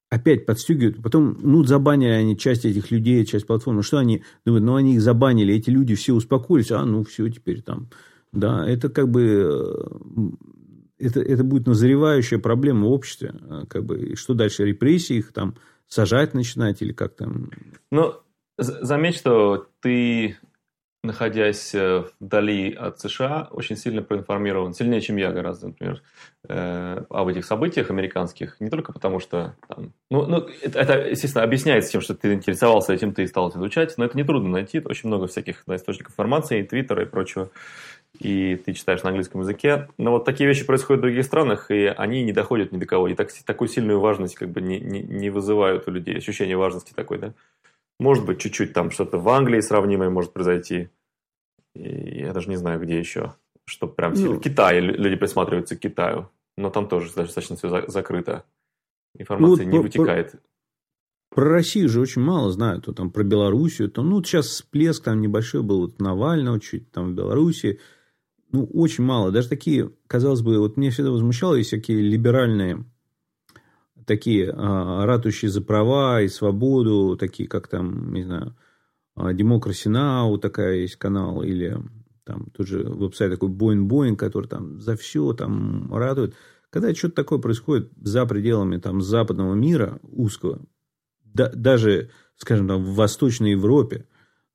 опять 0.10 0.45
подстегивает. 0.45 1.01
Потом, 1.01 1.38
ну, 1.41 1.63
забанили 1.63 2.12
они 2.12 2.38
часть 2.38 2.65
этих 2.65 2.91
людей, 2.91 3.25
часть 3.25 3.47
платформы. 3.47 3.84
Что 3.84 3.97
они 3.97 4.23
думают? 4.45 4.65
Ну, 4.65 4.75
они 4.75 4.95
их 4.95 5.01
забанили, 5.01 5.53
эти 5.53 5.69
люди 5.69 5.95
все 5.95 6.13
успокоились, 6.13 6.71
а, 6.71 6.84
ну, 6.86 7.03
все, 7.03 7.29
теперь 7.29 7.62
там. 7.62 7.89
Да, 8.31 8.67
это 8.67 8.89
как 8.89 9.10
бы 9.10 9.21
э, 9.21 10.31
это, 11.01 11.19
это 11.19 11.43
будет 11.43 11.67
назревающая 11.67 12.39
проблема 12.39 12.88
в 12.88 12.91
обществе. 12.91 13.34
А, 13.49 13.65
как 13.65 13.86
бы, 13.86 14.15
что 14.15 14.34
дальше? 14.34 14.65
Репрессии 14.65 15.17
их 15.17 15.34
там 15.34 15.55
сажать 15.91 16.34
начинать 16.34 16.82
или 16.82 16.93
как 16.93 17.15
там? 17.15 17.51
Ну, 17.91 18.15
заметь, 18.58 19.17
что 19.17 19.67
ты 19.82 20.38
находясь 21.04 21.73
э, 21.73 22.04
вдали 22.19 22.73
от 22.73 22.99
США, 22.99 23.47
очень 23.49 23.75
сильно 23.75 24.04
проинформирован, 24.04 24.73
сильнее, 24.73 25.01
чем 25.01 25.17
я 25.17 25.32
гораздо, 25.32 25.69
например, 25.69 26.04
э, 26.47 27.04
об 27.10 27.27
этих 27.27 27.45
событиях 27.45 27.89
американских. 27.89 28.60
Не 28.60 28.69
только 28.69 28.93
потому, 28.93 29.19
что 29.19 29.56
там... 29.67 29.93
Ну, 30.12 30.27
ну 30.27 30.47
это, 30.62 30.80
это, 30.80 31.10
естественно, 31.10 31.43
объясняется 31.43 31.91
тем, 31.91 32.01
что 32.01 32.13
ты 32.13 32.32
интересовался 32.34 32.93
этим, 32.93 33.15
ты 33.15 33.25
стал 33.25 33.49
изучать, 33.49 33.95
но 33.97 34.06
это 34.06 34.15
нетрудно 34.15 34.49
найти. 34.49 34.80
Очень 34.80 35.08
много 35.08 35.25
всяких 35.25 35.63
да, 35.65 35.75
источников 35.75 36.13
информации, 36.13 36.62
твиттера 36.62 37.01
и 37.01 37.08
прочего. 37.08 37.49
И 38.19 38.56
ты 38.56 38.74
читаешь 38.74 39.04
на 39.04 39.10
английском 39.10 39.41
языке. 39.41 39.88
Но 39.97 40.12
вот 40.12 40.26
такие 40.26 40.47
вещи 40.47 40.65
происходят 40.65 41.00
в 41.00 41.04
других 41.04 41.26
странах, 41.26 41.71
и 41.71 41.86
они 41.86 42.24
не 42.24 42.34
доходят 42.34 42.71
ни 42.71 42.78
до 42.78 42.86
кого. 42.86 43.08
И 43.08 43.15
так, 43.15 43.32
такую 43.45 43.67
сильную 43.67 44.00
важность 44.00 44.36
как 44.36 44.50
бы 44.50 44.62
не, 44.62 44.80
не, 44.80 45.02
не 45.02 45.30
вызывают 45.30 45.88
у 45.88 45.91
людей. 45.91 46.17
Ощущение 46.17 46.58
важности 46.58 46.93
такой, 46.93 47.17
да? 47.17 47.34
Может 48.00 48.26
быть, 48.26 48.39
чуть-чуть 48.39 48.74
там 48.74 48.91
что-то 48.91 49.17
в 49.17 49.30
Англии 49.30 49.60
сравнимое 49.62 50.10
может 50.10 50.34
произойти. 50.34 50.89
И 51.76 52.19
я 52.19 52.34
даже 52.34 52.50
не 52.50 52.58
знаю, 52.58 52.80
где 52.80 53.00
еще. 53.00 53.36
Что 53.65 53.88
прям 53.88 54.13
ну, 54.13 54.39
Китай, 54.39 54.80
люди 54.82 55.15
присматриваются 55.15 55.76
к 55.76 55.80
Китаю. 55.80 56.30
Но 56.58 56.69
там 56.69 56.88
тоже 56.88 57.13
достаточно 57.13 57.56
все 57.56 57.88
закрыто. 57.88 58.43
Информация 59.17 59.65
ну, 59.65 59.71
не 59.71 59.78
про, 59.78 59.84
вытекает. 59.84 60.32
Про, 61.30 61.43
про 61.43 61.50
Россию 61.50 61.89
же 61.89 62.02
очень 62.02 62.21
мало 62.21 62.52
знают. 62.52 62.86
То, 62.86 62.93
там 62.93 63.12
про 63.12 63.24
Белоруссию. 63.24 63.89
То, 63.89 64.04
ну, 64.04 64.21
сейчас 64.24 64.47
всплеск 64.47 65.04
там 65.04 65.21
небольшой 65.21 65.63
был. 65.63 65.82
Вот 65.82 66.00
Навального 66.00 66.60
чуть 66.60 66.91
там 66.91 67.12
в 67.12 67.15
Беларуси. 67.15 67.80
Ну, 68.52 68.66
очень 68.74 69.04
мало. 69.04 69.32
Даже 69.32 69.50
такие, 69.50 69.92
казалось 70.08 70.42
бы, 70.42 70.60
вот 70.60 70.78
меня 70.78 70.92
всегда 70.92 71.12
возмущало, 71.12 71.56
есть 71.56 71.72
такие 71.72 72.02
либеральные 72.02 72.86
такие 74.06 74.52
а, 74.52 75.06
ратущие 75.06 75.50
за 75.50 75.62
права 75.62 76.22
и 76.22 76.28
свободу, 76.28 77.16
такие 77.18 77.48
как 77.48 77.68
там, 77.68 78.14
не 78.14 78.24
знаю, 78.24 78.56
Democracy 79.16 79.88
Now, 79.88 80.38
такая 80.38 80.78
есть 80.78 80.96
канал, 80.96 81.44
или 81.44 81.78
там 82.24 82.50
тоже 82.52 82.84
веб-сайт 82.84 83.32
такой 83.32 83.50
Boeing 83.50 83.88
Boeing, 83.88 84.16
который 84.16 84.48
там 84.48 84.80
за 84.80 84.96
все 84.96 85.34
там 85.34 85.94
радует. 85.94 86.36
Когда 86.70 86.94
что-то 86.96 87.16
такое 87.16 87.40
происходит 87.40 87.92
за 88.02 88.26
пределами 88.26 88.78
там 88.78 89.02
западного 89.02 89.54
мира 89.54 90.00
узкого, 90.04 90.62
да, 91.26 91.50
даже, 91.50 92.10
скажем, 92.38 92.68
там 92.68 92.84
в 92.84 92.96
Восточной 92.96 93.52
Европе, 93.52 94.08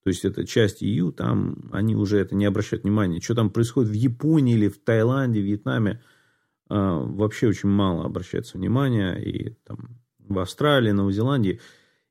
то 0.06 0.10
есть 0.10 0.24
это 0.24 0.46
часть 0.46 0.84
EU, 0.84 1.10
там 1.10 1.68
они 1.72 1.96
уже 1.96 2.18
это 2.18 2.36
не 2.36 2.44
обращают 2.44 2.84
внимания. 2.84 3.20
Что 3.20 3.34
там 3.34 3.50
происходит 3.50 3.90
в 3.90 3.94
Японии 3.94 4.54
или 4.54 4.68
в 4.68 4.78
Таиланде, 4.78 5.40
в 5.40 5.44
Вьетнаме, 5.44 6.00
вообще 6.68 7.48
очень 7.48 7.70
мало 7.70 8.04
обращается 8.04 8.56
внимания. 8.56 9.14
И 9.14 9.56
там 9.66 9.98
в 10.20 10.38
Австралии, 10.38 10.92
Новой 10.92 11.12
Зеландии. 11.12 11.58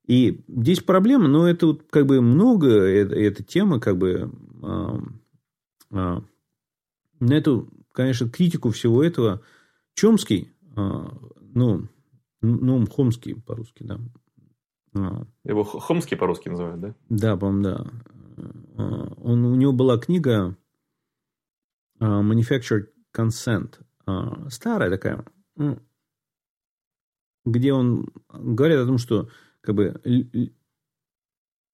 И 0.06 0.44
здесь 0.50 0.82
проблема, 0.82 1.30
но 1.30 1.48
это 1.48 1.68
вот 1.68 1.84
как 1.90 2.06
бы 2.06 2.20
много, 2.20 2.68
это, 2.68 3.16
эта 3.16 3.44
тема 3.44 3.80
как 3.80 3.98
бы 3.98 4.30
а, 4.62 5.00
а, 5.92 6.24
на 7.22 7.34
эту, 7.34 7.70
конечно, 7.94 8.30
критику 8.30 8.72
всего 8.72 9.06
этого 9.06 9.42
Чомский, 9.94 10.52
а, 10.76 11.18
ну, 11.40 11.88
ну, 12.42 12.86
Хомский 12.88 13.36
по-русски, 13.36 13.84
да. 13.84 14.02
А, 14.96 15.26
Его 15.44 15.64
Хомский 15.64 16.18
по-русски 16.18 16.50
называют, 16.50 16.80
да? 16.80 16.96
Да, 17.10 17.38
по-моему, 17.38 17.64
да. 17.64 17.92
А, 18.78 19.14
он, 19.22 19.46
у 19.46 19.56
него 19.56 19.74
была 19.74 19.98
книга 19.98 20.58
а, 22.00 22.22
Manufactured 22.22 22.88
Consent. 23.16 23.80
Старая 24.50 24.92
такая, 24.92 25.26
ну, 25.56 25.80
где 27.44 27.74
он 27.74 28.08
говорит 28.30 28.78
о 28.78 28.86
том, 28.86 29.00
что 29.00 29.30
как 29.62 29.74
бы 29.74 30.00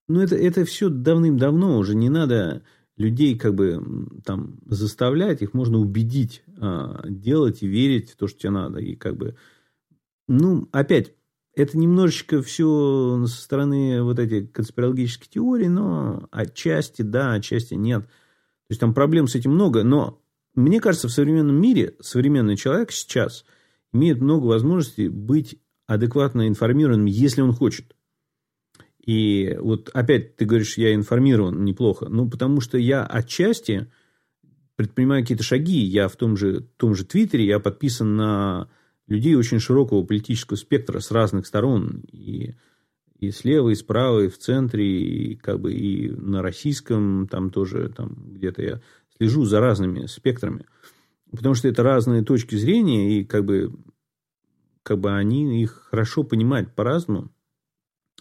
ну 0.08 0.20
это, 0.20 0.34
это 0.34 0.64
все 0.64 0.88
давным-давно 0.88 1.76
уже 1.76 1.94
не 1.94 2.08
надо 2.08 2.64
людей 2.96 3.38
как 3.38 3.54
бы 3.54 4.08
там 4.24 4.60
заставлять, 4.64 5.42
их 5.42 5.52
можно 5.52 5.76
убедить 5.76 6.42
делать 7.04 7.62
и 7.62 7.66
верить 7.66 8.12
в 8.12 8.16
то, 8.16 8.28
что 8.28 8.38
тебе 8.38 8.50
надо. 8.50 8.78
И 8.78 8.96
как 8.96 9.18
бы, 9.18 9.36
ну, 10.26 10.68
опять, 10.72 11.14
это 11.54 11.76
немножечко 11.76 12.42
все 12.42 13.24
со 13.26 13.42
стороны 13.42 14.02
вот 14.02 14.18
этих 14.18 14.52
конспирологических 14.52 15.28
теорий, 15.28 15.68
но 15.68 16.28
отчасти 16.30 17.02
да, 17.02 17.34
отчасти 17.34 17.74
нет. 17.74 18.02
То 18.02 18.70
есть 18.70 18.80
там 18.80 18.94
проблем 18.94 19.28
с 19.28 19.34
этим 19.34 19.52
много, 19.52 19.82
но 19.82 20.22
мне 20.54 20.80
кажется, 20.80 21.08
в 21.08 21.12
современном 21.12 21.60
мире 21.60 21.94
современный 22.00 22.56
человек 22.56 22.92
сейчас 22.92 23.44
имеет 23.92 24.20
много 24.20 24.46
возможностей 24.46 25.08
быть 25.08 25.58
адекватно 25.86 26.48
информированным, 26.48 27.06
если 27.06 27.42
он 27.42 27.52
хочет. 27.52 27.94
И 29.04 29.56
вот 29.60 29.90
опять 29.92 30.36
ты 30.36 30.44
говоришь, 30.44 30.78
я 30.78 30.94
информирован 30.94 31.64
неплохо. 31.64 32.08
Ну, 32.08 32.28
потому 32.30 32.60
что 32.60 32.78
я 32.78 33.04
отчасти 33.04 33.90
предпринимаю 34.76 35.22
какие-то 35.22 35.42
шаги. 35.42 35.80
Я 35.80 36.08
в 36.08 36.16
том 36.16 36.36
же, 36.36 36.60
том 36.76 36.94
же 36.94 37.04
Твиттере, 37.04 37.46
я 37.46 37.58
подписан 37.58 38.16
на 38.16 38.68
людей 39.08 39.34
очень 39.34 39.58
широкого 39.58 40.04
политического 40.04 40.56
спектра 40.56 41.00
с 41.00 41.10
разных 41.10 41.46
сторон. 41.46 42.02
И, 42.12 42.54
и 43.18 43.30
слева, 43.30 43.70
и 43.70 43.74
справа, 43.74 44.20
и 44.20 44.28
в 44.28 44.38
центре, 44.38 44.84
и 44.84 45.36
как 45.36 45.60
бы 45.60 45.72
и 45.72 46.10
на 46.10 46.42
российском 46.42 47.28
там 47.28 47.50
тоже 47.50 47.88
там 47.88 48.16
где-то 48.34 48.62
я 48.62 48.80
слежу 49.16 49.44
за 49.44 49.60
разными 49.60 50.06
спектрами. 50.06 50.66
Потому 51.30 51.54
что 51.54 51.68
это 51.68 51.82
разные 51.82 52.22
точки 52.22 52.56
зрения, 52.56 53.18
и 53.18 53.24
как 53.24 53.44
бы 53.44 53.72
как 54.82 54.98
бы 54.98 55.12
они 55.12 55.62
их 55.62 55.88
хорошо 55.90 56.24
понимают 56.24 56.74
по-разному. 56.74 57.30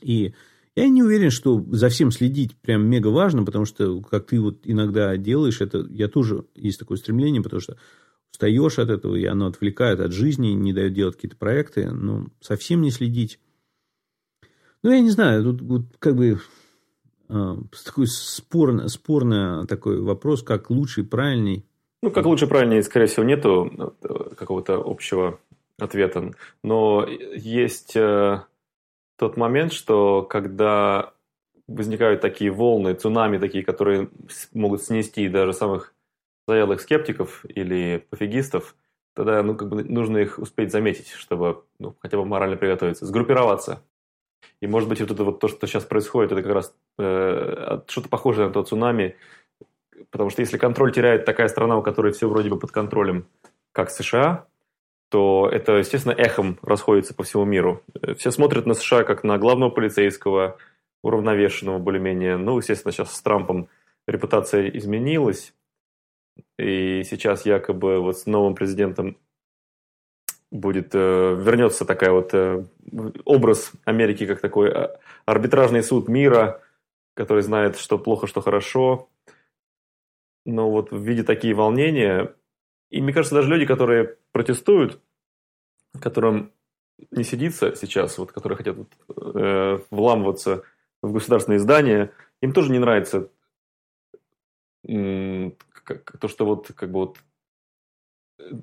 И 0.01 0.33
я 0.75 0.87
не 0.87 1.03
уверен, 1.03 1.31
что 1.31 1.63
за 1.71 1.89
всем 1.89 2.11
следить 2.11 2.55
прям 2.55 2.87
мега 2.87 3.07
важно, 3.07 3.43
потому 3.43 3.65
что, 3.65 4.01
как 4.01 4.27
ты 4.27 4.39
вот 4.39 4.61
иногда 4.63 5.17
делаешь, 5.17 5.61
это 5.61 5.85
я 5.89 6.07
тоже 6.07 6.45
есть 6.55 6.79
такое 6.79 6.97
стремление, 6.97 7.41
потому 7.41 7.59
что 7.59 7.77
устаешь 8.31 8.79
от 8.79 8.89
этого, 8.89 9.15
и 9.15 9.25
оно 9.25 9.47
отвлекает 9.47 9.99
от 9.99 10.11
жизни, 10.11 10.49
не 10.49 10.73
дает 10.73 10.93
делать 10.93 11.15
какие-то 11.15 11.37
проекты, 11.37 11.89
но 11.91 12.27
совсем 12.39 12.81
не 12.81 12.91
следить. 12.91 13.39
Ну, 14.83 14.91
я 14.91 14.99
не 14.99 15.11
знаю, 15.11 15.43
тут 15.43 15.61
вот 15.61 15.81
как 15.99 16.15
бы 16.15 16.39
э, 17.29 17.55
такой 17.85 18.07
спорный, 18.07 18.89
спорный 18.89 19.67
такой 19.67 20.01
вопрос, 20.01 20.41
как 20.41 20.69
лучше 20.69 21.01
и 21.01 21.05
правильней. 21.05 21.65
Ну, 22.01 22.09
как 22.09 22.25
лучше 22.25 22.45
и 22.45 22.47
правильней, 22.47 22.81
скорее 22.81 23.05
всего, 23.05 23.23
нету 23.23 23.95
э, 24.01 24.35
какого-то 24.35 24.81
общего 24.83 25.39
ответом. 25.77 26.33
Но 26.63 27.05
есть 27.07 27.95
э, 27.95 28.41
тот 29.17 29.37
момент, 29.37 29.71
что 29.71 30.23
когда 30.23 31.13
возникают 31.67 32.21
такие 32.21 32.51
волны, 32.51 32.93
цунами 32.93 33.37
такие, 33.37 33.63
которые 33.63 34.09
могут 34.53 34.81
снести 34.81 35.29
даже 35.29 35.53
самых 35.53 35.93
заядлых 36.51 36.81
скептиков 36.81 37.45
или 37.45 38.05
пофигистов, 38.09 38.75
тогда 39.15 39.41
ну, 39.41 39.55
как 39.55 39.69
бы 39.69 39.83
нужно 39.83 40.17
их 40.17 40.37
успеть 40.37 40.71
заметить, 40.71 41.09
чтобы 41.09 41.63
ну, 41.79 41.95
хотя 42.01 42.17
бы 42.17 42.25
морально 42.25 42.57
приготовиться, 42.57 43.05
сгруппироваться. 43.05 43.83
И 44.59 44.67
может 44.67 44.89
быть 44.89 44.99
вот 44.99 45.11
это 45.11 45.23
вот 45.23 45.39
то, 45.39 45.47
что 45.47 45.65
сейчас 45.65 45.85
происходит, 45.85 46.33
это 46.33 46.43
как 46.43 46.53
раз 46.53 46.75
э, 46.99 47.79
что-то 47.87 48.09
похожее 48.09 48.47
на 48.47 48.53
то 48.53 48.63
цунами, 48.63 49.15
потому 50.09 50.29
что 50.29 50.41
если 50.41 50.57
контроль 50.57 50.91
теряет 50.91 51.25
такая 51.25 51.47
страна, 51.47 51.77
у 51.77 51.81
которой 51.81 52.11
все 52.11 52.27
вроде 52.27 52.49
бы 52.49 52.59
под 52.59 52.71
контролем, 52.71 53.27
как 53.71 53.89
США, 53.89 54.45
то 55.09 55.49
это, 55.51 55.73
естественно, 55.73 56.13
эхом 56.13 56.59
расходится 56.61 57.13
по 57.13 57.23
всему 57.23 57.45
миру. 57.45 57.81
Все 58.17 58.31
смотрят 58.31 58.65
на 58.65 58.73
США 58.73 59.03
как 59.03 59.23
на 59.23 59.37
главного 59.37 59.69
полицейского, 59.69 60.57
уравновешенного 61.01 61.79
более-менее. 61.79 62.37
Ну, 62.37 62.57
естественно, 62.57 62.91
сейчас 62.91 63.15
с 63.15 63.21
Трампом 63.21 63.67
репутация 64.07 64.69
изменилась, 64.69 65.53
и 66.61 67.03
сейчас 67.03 67.45
якобы 67.45 67.99
вот 67.99 68.19
с 68.19 68.25
новым 68.25 68.55
президентом 68.55 69.17
будет 70.51 70.93
э, 70.93 71.35
вернется 71.39 71.85
такая 71.85 72.11
вот 72.11 72.33
э, 72.33 72.65
образ 73.25 73.71
Америки 73.85 74.25
как 74.25 74.41
такой 74.41 74.69
э, 74.69 74.89
арбитражный 75.25 75.83
суд 75.83 76.07
мира, 76.07 76.61
который 77.13 77.43
знает, 77.43 77.77
что 77.77 77.97
плохо, 77.97 78.27
что 78.27 78.41
хорошо. 78.41 79.09
Но 80.45 80.69
вот 80.69 80.91
в 80.91 81.01
виде 81.01 81.23
такие 81.23 81.53
волнения 81.53 82.35
и 82.91 83.01
мне 83.01 83.13
кажется, 83.13 83.35
даже 83.35 83.49
люди, 83.49 83.65
которые 83.65 84.17
протестуют, 84.33 84.99
которым 85.99 86.51
не 87.09 87.23
сидится 87.23 87.73
сейчас, 87.75 88.17
вот, 88.17 88.31
которые 88.31 88.57
хотят 88.57 88.77
э, 88.77 89.79
вламываться 89.89 90.63
в 91.01 91.13
государственные 91.13 91.59
здания, 91.59 92.11
им 92.41 92.53
тоже 92.53 92.71
не 92.71 92.79
нравится 92.79 93.29
как, 95.83 96.17
то, 96.19 96.27
что 96.27 96.45
вот 96.45 96.71
как 96.75 96.91
бы 96.91 96.99
вот 96.99 97.17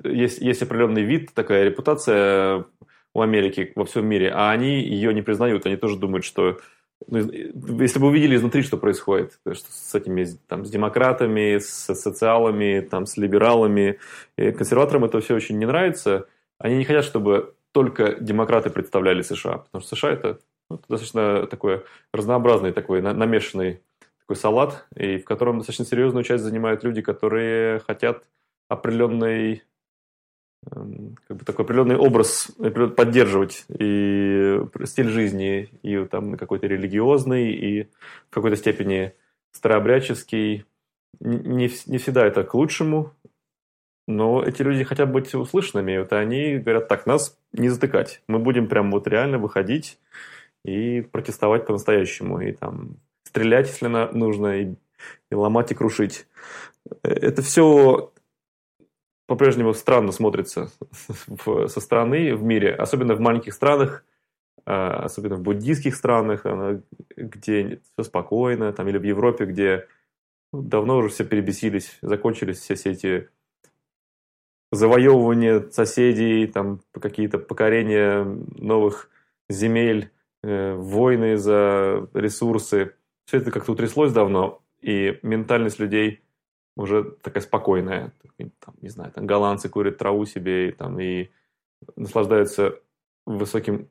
есть, 0.04 0.40
есть 0.40 0.62
определенный 0.62 1.02
вид, 1.02 1.32
такая 1.34 1.64
репутация 1.64 2.64
у 3.14 3.20
Америки 3.20 3.72
во 3.74 3.84
всем 3.84 4.06
мире, 4.06 4.30
а 4.30 4.50
они 4.50 4.80
ее 4.80 5.14
не 5.14 5.22
признают, 5.22 5.66
они 5.66 5.76
тоже 5.76 5.98
думают, 5.98 6.24
что 6.24 6.58
ну, 7.06 7.18
если 7.80 8.00
бы 8.00 8.08
увидели 8.08 8.34
изнутри, 8.34 8.62
что 8.62 8.76
происходит, 8.76 9.38
что 9.40 9.70
с 9.70 9.94
этими, 9.94 10.26
там, 10.48 10.64
с 10.64 10.70
демократами, 10.70 11.58
с 11.58 11.94
социалами, 11.94 12.80
там, 12.80 13.06
с 13.06 13.16
либералами, 13.16 14.00
и 14.36 14.50
консерваторам 14.50 15.04
это 15.04 15.20
все 15.20 15.34
очень 15.34 15.58
не 15.58 15.66
нравится. 15.66 16.26
Они 16.58 16.76
не 16.76 16.84
хотят, 16.84 17.04
чтобы 17.04 17.54
только 17.72 18.16
демократы 18.20 18.70
представляли 18.70 19.22
США, 19.22 19.58
потому 19.58 19.82
что 19.82 19.94
США 19.94 20.10
это, 20.10 20.40
ну, 20.68 20.80
достаточно 20.88 21.46
такой 21.46 21.84
разнообразный, 22.12 22.72
такой 22.72 23.00
намешанный 23.00 23.80
такой 24.28 24.36
салат, 24.36 24.86
и 24.94 25.18
в 25.18 25.24
котором 25.24 25.58
достаточно 25.58 25.86
серьезную 25.86 26.22
часть 26.22 26.44
занимают 26.44 26.84
люди, 26.84 27.00
которые 27.00 27.80
хотят 27.80 28.24
определенной 28.68 29.64
Эм, 30.72 31.16
как 31.26 31.36
бы 31.36 31.44
такой 31.44 31.64
определенный 31.64 31.96
образ 31.96 32.50
поддерживать 32.96 33.64
и 33.68 34.60
стиль 34.84 35.08
жизни, 35.08 35.70
и 35.82 36.04
там 36.06 36.36
какой-то 36.36 36.66
религиозный, 36.66 37.52
и 37.52 37.84
в 38.28 38.30
какой-то 38.30 38.56
степени 38.56 39.14
старообрядческий. 39.52 40.64
Не, 41.20 41.70
не 41.86 41.98
всегда 41.98 42.26
это 42.26 42.44
к 42.44 42.54
лучшему, 42.54 43.12
но 44.06 44.42
эти 44.42 44.62
люди 44.62 44.84
хотят 44.84 45.10
быть 45.12 45.34
услышанными. 45.34 45.98
Вот 45.98 46.12
они 46.12 46.58
говорят, 46.58 46.88
так, 46.88 47.06
нас 47.06 47.38
не 47.52 47.68
затыкать. 47.68 48.22
Мы 48.28 48.38
будем 48.38 48.68
прям 48.68 48.90
вот 48.90 49.06
реально 49.06 49.38
выходить 49.38 49.98
и 50.64 51.00
протестовать 51.00 51.66
по-настоящему. 51.66 52.40
И 52.40 52.52
там 52.52 52.96
стрелять, 53.28 53.68
если 53.68 53.86
нужно, 53.88 54.60
и, 54.60 54.74
и 55.30 55.34
ломать, 55.34 55.70
и 55.70 55.74
крушить. 55.74 56.26
Э, 57.02 57.08
это 57.10 57.42
все 57.42 58.12
по-прежнему 59.26 59.74
странно 59.74 60.10
смотрится 60.10 60.70
со 61.66 61.80
стороны 61.80 62.34
в 62.34 62.42
мире, 62.42 62.74
особенно 62.74 63.14
в 63.14 63.20
маленьких 63.20 63.52
странах, 63.52 64.04
а, 64.64 65.04
особенно 65.04 65.36
в 65.36 65.42
буддийских 65.42 65.94
странах, 65.94 66.46
где 67.16 67.80
все 67.92 68.02
спокойно, 68.02 68.72
там, 68.72 68.88
или 68.88 68.98
в 68.98 69.02
Европе, 69.02 69.44
где 69.44 69.86
давно 70.52 70.96
уже 70.96 71.10
все 71.10 71.24
перебесились, 71.24 71.98
закончились 72.00 72.58
все, 72.58 72.74
все 72.74 72.92
эти 72.92 73.28
завоевывания 74.72 75.68
соседей, 75.70 76.46
там 76.46 76.80
какие-то 76.92 77.38
покорения 77.38 78.24
новых 78.24 79.10
земель, 79.48 80.10
э, 80.42 80.74
войны 80.74 81.36
за 81.36 82.08
ресурсы. 82.14 82.94
Все 83.28 83.36
это 83.36 83.50
как-то 83.50 83.72
утряслось 83.72 84.10
давно, 84.10 84.62
и 84.80 85.18
ментальность 85.22 85.78
людей 85.78 86.22
уже 86.78 87.04
такая 87.20 87.42
спокойная. 87.42 88.14
Там, 88.58 88.74
не 88.80 88.88
знаю, 88.88 89.12
там 89.12 89.26
голландцы 89.26 89.68
курят 89.68 89.98
траву 89.98 90.24
себе 90.24 90.70
и, 90.70 90.72
там, 90.72 90.98
и 90.98 91.28
наслаждаются 91.94 92.80
высоким 93.26 93.90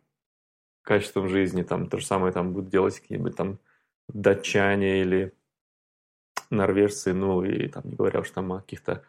качеством 0.81 1.29
жизни. 1.29 1.61
Там 1.61 1.87
то 1.87 1.99
же 1.99 2.05
самое 2.07 2.33
там 2.33 2.51
будут 2.51 2.71
делать 2.71 2.99
какие-нибудь 2.99 3.35
там 3.35 3.59
датчане 4.07 5.01
или 5.01 5.33
норвежцы, 6.49 7.13
ну 7.13 7.43
и 7.43 7.67
там 7.67 7.83
не 7.85 7.95
говоря 7.95 8.21
уж 8.21 8.31
там 8.31 8.51
о 8.53 8.61
каких-то 8.61 9.03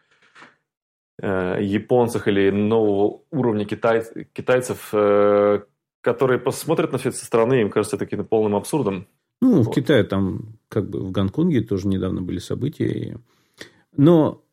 японцах 1.17 2.27
или 2.27 2.51
нового 2.51 3.23
уровня 3.31 3.65
китай, 3.65 4.03
китайцев, 4.33 4.93
которые 6.01 6.39
посмотрят 6.39 6.91
на 6.91 6.99
все 6.99 7.09
это 7.09 7.17
со 7.17 7.25
стороны, 7.25 7.61
им 7.61 7.71
кажется 7.71 7.95
это 7.95 8.05
каким-то 8.05 8.25
полным 8.25 8.55
абсурдом. 8.55 9.07
Ну, 9.41 9.57
вот. 9.57 9.67
в 9.67 9.71
Китае 9.71 10.03
там, 10.03 10.59
как 10.67 10.89
бы 10.89 10.99
в 10.99 11.11
Гонконге 11.11 11.61
тоже 11.61 11.87
недавно 11.87 12.21
были 12.21 12.39
события. 12.39 13.19
Но 13.95 14.43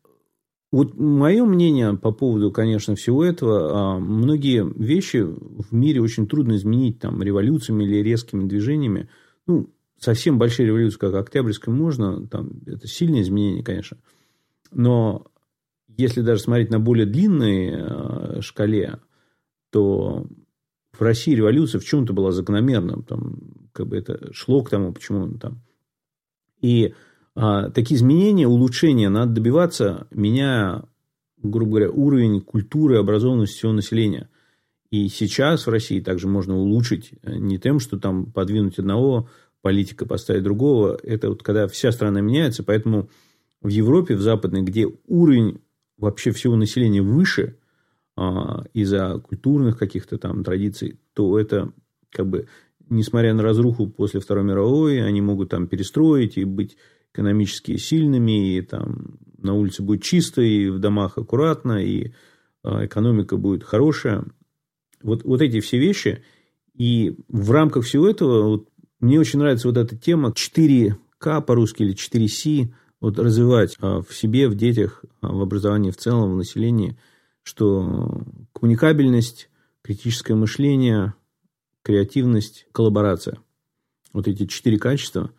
вот 0.71 0.95
мое 0.95 1.45
мнение 1.45 1.95
по 1.95 2.11
поводу, 2.11 2.51
конечно, 2.51 2.95
всего 2.95 3.23
этого, 3.23 3.95
а, 3.95 3.99
многие 3.99 4.65
вещи 4.77 5.17
в 5.23 5.73
мире 5.73 6.01
очень 6.01 6.27
трудно 6.27 6.55
изменить 6.55 6.99
там 6.99 7.21
революциями 7.21 7.83
или 7.85 7.97
резкими 7.97 8.47
движениями. 8.47 9.09
Ну, 9.45 9.69
совсем 9.97 10.37
большие 10.37 10.67
революции, 10.67 10.97
как 10.97 11.15
Октябрьская, 11.15 11.73
можно, 11.73 12.27
там, 12.27 12.51
это 12.65 12.87
сильное 12.87 13.21
изменение, 13.21 13.63
конечно. 13.63 13.97
Но 14.71 15.27
если 15.87 16.21
даже 16.21 16.41
смотреть 16.41 16.69
на 16.69 16.79
более 16.79 17.05
длинной 17.05 17.71
а, 17.73 18.41
шкале, 18.41 18.99
то 19.71 20.27
в 20.91 21.01
России 21.01 21.35
революция 21.35 21.79
в 21.79 21.85
чем-то 21.85 22.13
была 22.13 22.31
закономерна. 22.31 23.03
Там, 23.03 23.37
как 23.77 23.87
бы 23.87 23.97
это 23.97 24.33
шло 24.33 24.63
к 24.63 24.71
тому, 24.71 24.91
почему 24.91 25.37
там. 25.37 25.61
И 26.61 26.95
а, 27.35 27.69
такие 27.69 27.97
изменения, 27.97 28.47
улучшения 28.47 29.09
надо 29.09 29.33
добиваться, 29.33 30.07
меняя, 30.09 30.85
грубо 31.37 31.73
говоря, 31.73 31.91
уровень 31.91 32.41
культуры, 32.41 32.97
образованности 32.97 33.57
всего 33.57 33.73
населения. 33.73 34.29
И 34.89 35.07
сейчас 35.09 35.67
в 35.67 35.69
России 35.69 35.99
также 35.99 36.27
можно 36.27 36.57
улучшить 36.57 37.11
э, 37.21 37.35
не 37.35 37.59
тем, 37.59 37.79
что 37.79 37.99
там 37.99 38.31
подвинуть 38.31 38.79
одного 38.79 39.29
политика, 39.61 40.07
поставить 40.07 40.43
другого. 40.43 40.97
Это 41.03 41.29
вот 41.29 41.43
когда 41.43 41.67
вся 41.67 41.91
страна 41.91 42.21
меняется. 42.21 42.63
Поэтому 42.63 43.09
в 43.61 43.67
Европе, 43.67 44.15
в 44.15 44.21
западной, 44.21 44.63
где 44.63 44.87
уровень 45.05 45.59
вообще 45.97 46.31
всего 46.31 46.55
населения 46.55 47.03
выше 47.03 47.57
а, 48.15 48.63
из-за 48.73 49.19
культурных 49.19 49.77
каких-то 49.77 50.17
там 50.17 50.43
традиций, 50.43 50.99
то 51.13 51.37
это 51.37 51.71
как 52.09 52.27
бы, 52.27 52.47
несмотря 52.89 53.33
на 53.33 53.43
разруху 53.43 53.87
после 53.87 54.19
Второй 54.19 54.43
мировой, 54.43 55.03
они 55.03 55.21
могут 55.21 55.49
там 55.49 55.67
перестроить 55.67 56.37
и 56.37 56.43
быть 56.43 56.77
экономически 57.13 57.77
сильными, 57.77 58.57
и 58.57 58.61
там 58.61 59.17
на 59.37 59.53
улице 59.53 59.81
будет 59.83 60.03
чисто, 60.03 60.41
и 60.41 60.69
в 60.69 60.79
домах 60.79 61.17
аккуратно, 61.17 61.83
и 61.83 62.11
а, 62.63 62.85
экономика 62.85 63.37
будет 63.37 63.63
хорошая. 63.63 64.25
Вот, 65.01 65.23
вот 65.23 65.41
эти 65.41 65.59
все 65.59 65.77
вещи. 65.77 66.23
И 66.73 67.15
в 67.27 67.51
рамках 67.51 67.85
всего 67.85 68.07
этого 68.07 68.49
вот, 68.49 68.69
мне 68.99 69.19
очень 69.19 69.39
нравится 69.39 69.67
вот 69.67 69.77
эта 69.77 69.95
тема 69.95 70.29
4К 70.29 71.41
по-русски 71.41 71.83
или 71.83 71.95
4С, 71.95 72.73
вот 72.99 73.19
развивать 73.19 73.77
а, 73.79 74.01
в 74.01 74.13
себе, 74.13 74.47
в 74.47 74.55
детях, 74.55 75.03
а, 75.21 75.31
в 75.31 75.41
образовании 75.41 75.91
в 75.91 75.97
целом, 75.97 76.33
в 76.33 76.37
населении, 76.37 76.97
что 77.43 78.21
коммуникабельность, 78.53 79.49
критическое 79.81 80.35
мышление, 80.35 81.13
креативность, 81.87 82.67
коллаборация. 82.73 83.37
Вот 84.11 84.27
эти 84.27 84.45
четыре 84.45 84.77
качества, 84.77 85.31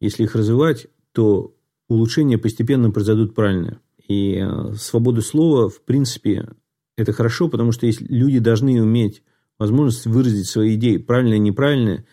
если 0.00 0.24
их 0.24 0.34
развивать, 0.34 0.88
то 1.12 1.54
улучшения 1.88 2.38
постепенно 2.38 2.90
произойдут 2.90 3.36
правильно. 3.36 3.80
И 4.08 4.34
э, 4.34 4.74
свобода 4.74 5.20
слова, 5.20 5.68
в 5.68 5.80
принципе, 5.82 6.48
это 6.96 7.12
хорошо, 7.12 7.48
потому 7.48 7.70
что 7.70 7.88
люди 8.00 8.40
должны 8.40 8.82
уметь 8.82 9.22
возможность 9.60 10.06
выразить 10.06 10.48
свои 10.48 10.74
идеи, 10.74 10.96
правильные 10.96 11.38
неправильные. 11.38 12.04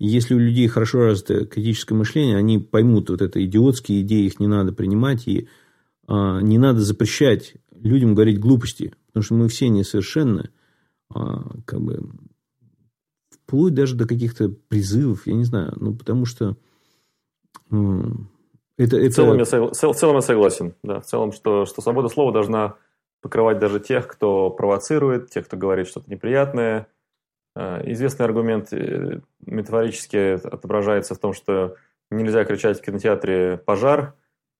Если 0.00 0.34
у 0.34 0.38
людей 0.38 0.66
хорошо 0.66 1.04
развито 1.04 1.46
критическое 1.46 1.94
мышление, 1.94 2.38
они 2.38 2.58
поймут 2.58 3.08
вот 3.08 3.22
это 3.22 3.44
идиотские 3.44 4.00
идеи, 4.00 4.26
их 4.26 4.40
не 4.40 4.48
надо 4.48 4.72
принимать, 4.72 5.28
и 5.28 5.48
а, 6.08 6.40
не 6.40 6.58
надо 6.58 6.80
запрещать 6.80 7.54
людям 7.70 8.16
говорить 8.16 8.40
глупости, 8.40 8.94
потому 9.06 9.22
что 9.22 9.34
мы 9.34 9.48
все 9.48 9.68
несовершенны, 9.68 10.50
а, 11.08 11.60
как 11.64 11.80
бы 11.80 12.00
вплоть 13.48 13.72
даже 13.72 13.96
до 13.96 14.06
каких-то 14.06 14.50
призывов, 14.68 15.26
я 15.26 15.32
не 15.32 15.44
знаю, 15.44 15.72
ну 15.76 15.94
потому 15.94 16.26
что 16.26 16.56
это, 17.70 18.96
это... 18.96 19.10
В, 19.10 19.14
целом 19.14 19.38
я, 19.38 19.44
в 19.44 19.94
целом 19.94 20.16
я 20.16 20.20
согласен. 20.20 20.74
Да, 20.82 21.00
в 21.00 21.06
целом, 21.06 21.32
что, 21.32 21.64
что 21.64 21.80
свобода 21.80 22.08
слова 22.08 22.30
должна 22.30 22.76
покрывать 23.22 23.58
даже 23.58 23.80
тех, 23.80 24.06
кто 24.06 24.50
провоцирует, 24.50 25.30
тех, 25.30 25.46
кто 25.46 25.56
говорит 25.56 25.88
что-то 25.88 26.10
неприятное. 26.10 26.88
А, 27.56 27.80
известный 27.90 28.26
аргумент 28.26 28.72
э, 28.72 29.20
метафорически 29.44 30.34
отображается 30.46 31.14
в 31.14 31.18
том, 31.18 31.32
что 31.32 31.76
нельзя 32.10 32.44
кричать 32.44 32.78
в 32.78 32.84
кинотеатре 32.84 33.56
«пожар» 33.56 34.14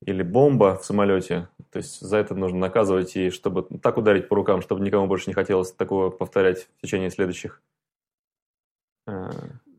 или 0.05 0.23
«бомба» 0.23 0.79
в 0.81 0.85
самолете. 0.85 1.49
То 1.71 1.77
есть 1.77 2.01
за 2.01 2.17
это 2.17 2.35
нужно 2.35 2.59
наказывать 2.59 3.15
и 3.17 3.31
чтобы 3.31 3.63
так 3.81 3.99
ударить 3.99 4.29
по 4.29 4.35
рукам, 4.35 4.63
чтобы 4.63 4.81
никому 4.81 5.07
больше 5.07 5.29
не 5.29 5.35
хотелось 5.35 5.73
такого 5.73 6.11
повторять 6.11 6.69
в 6.79 6.83
течение 6.83 7.11
следующих 7.11 7.63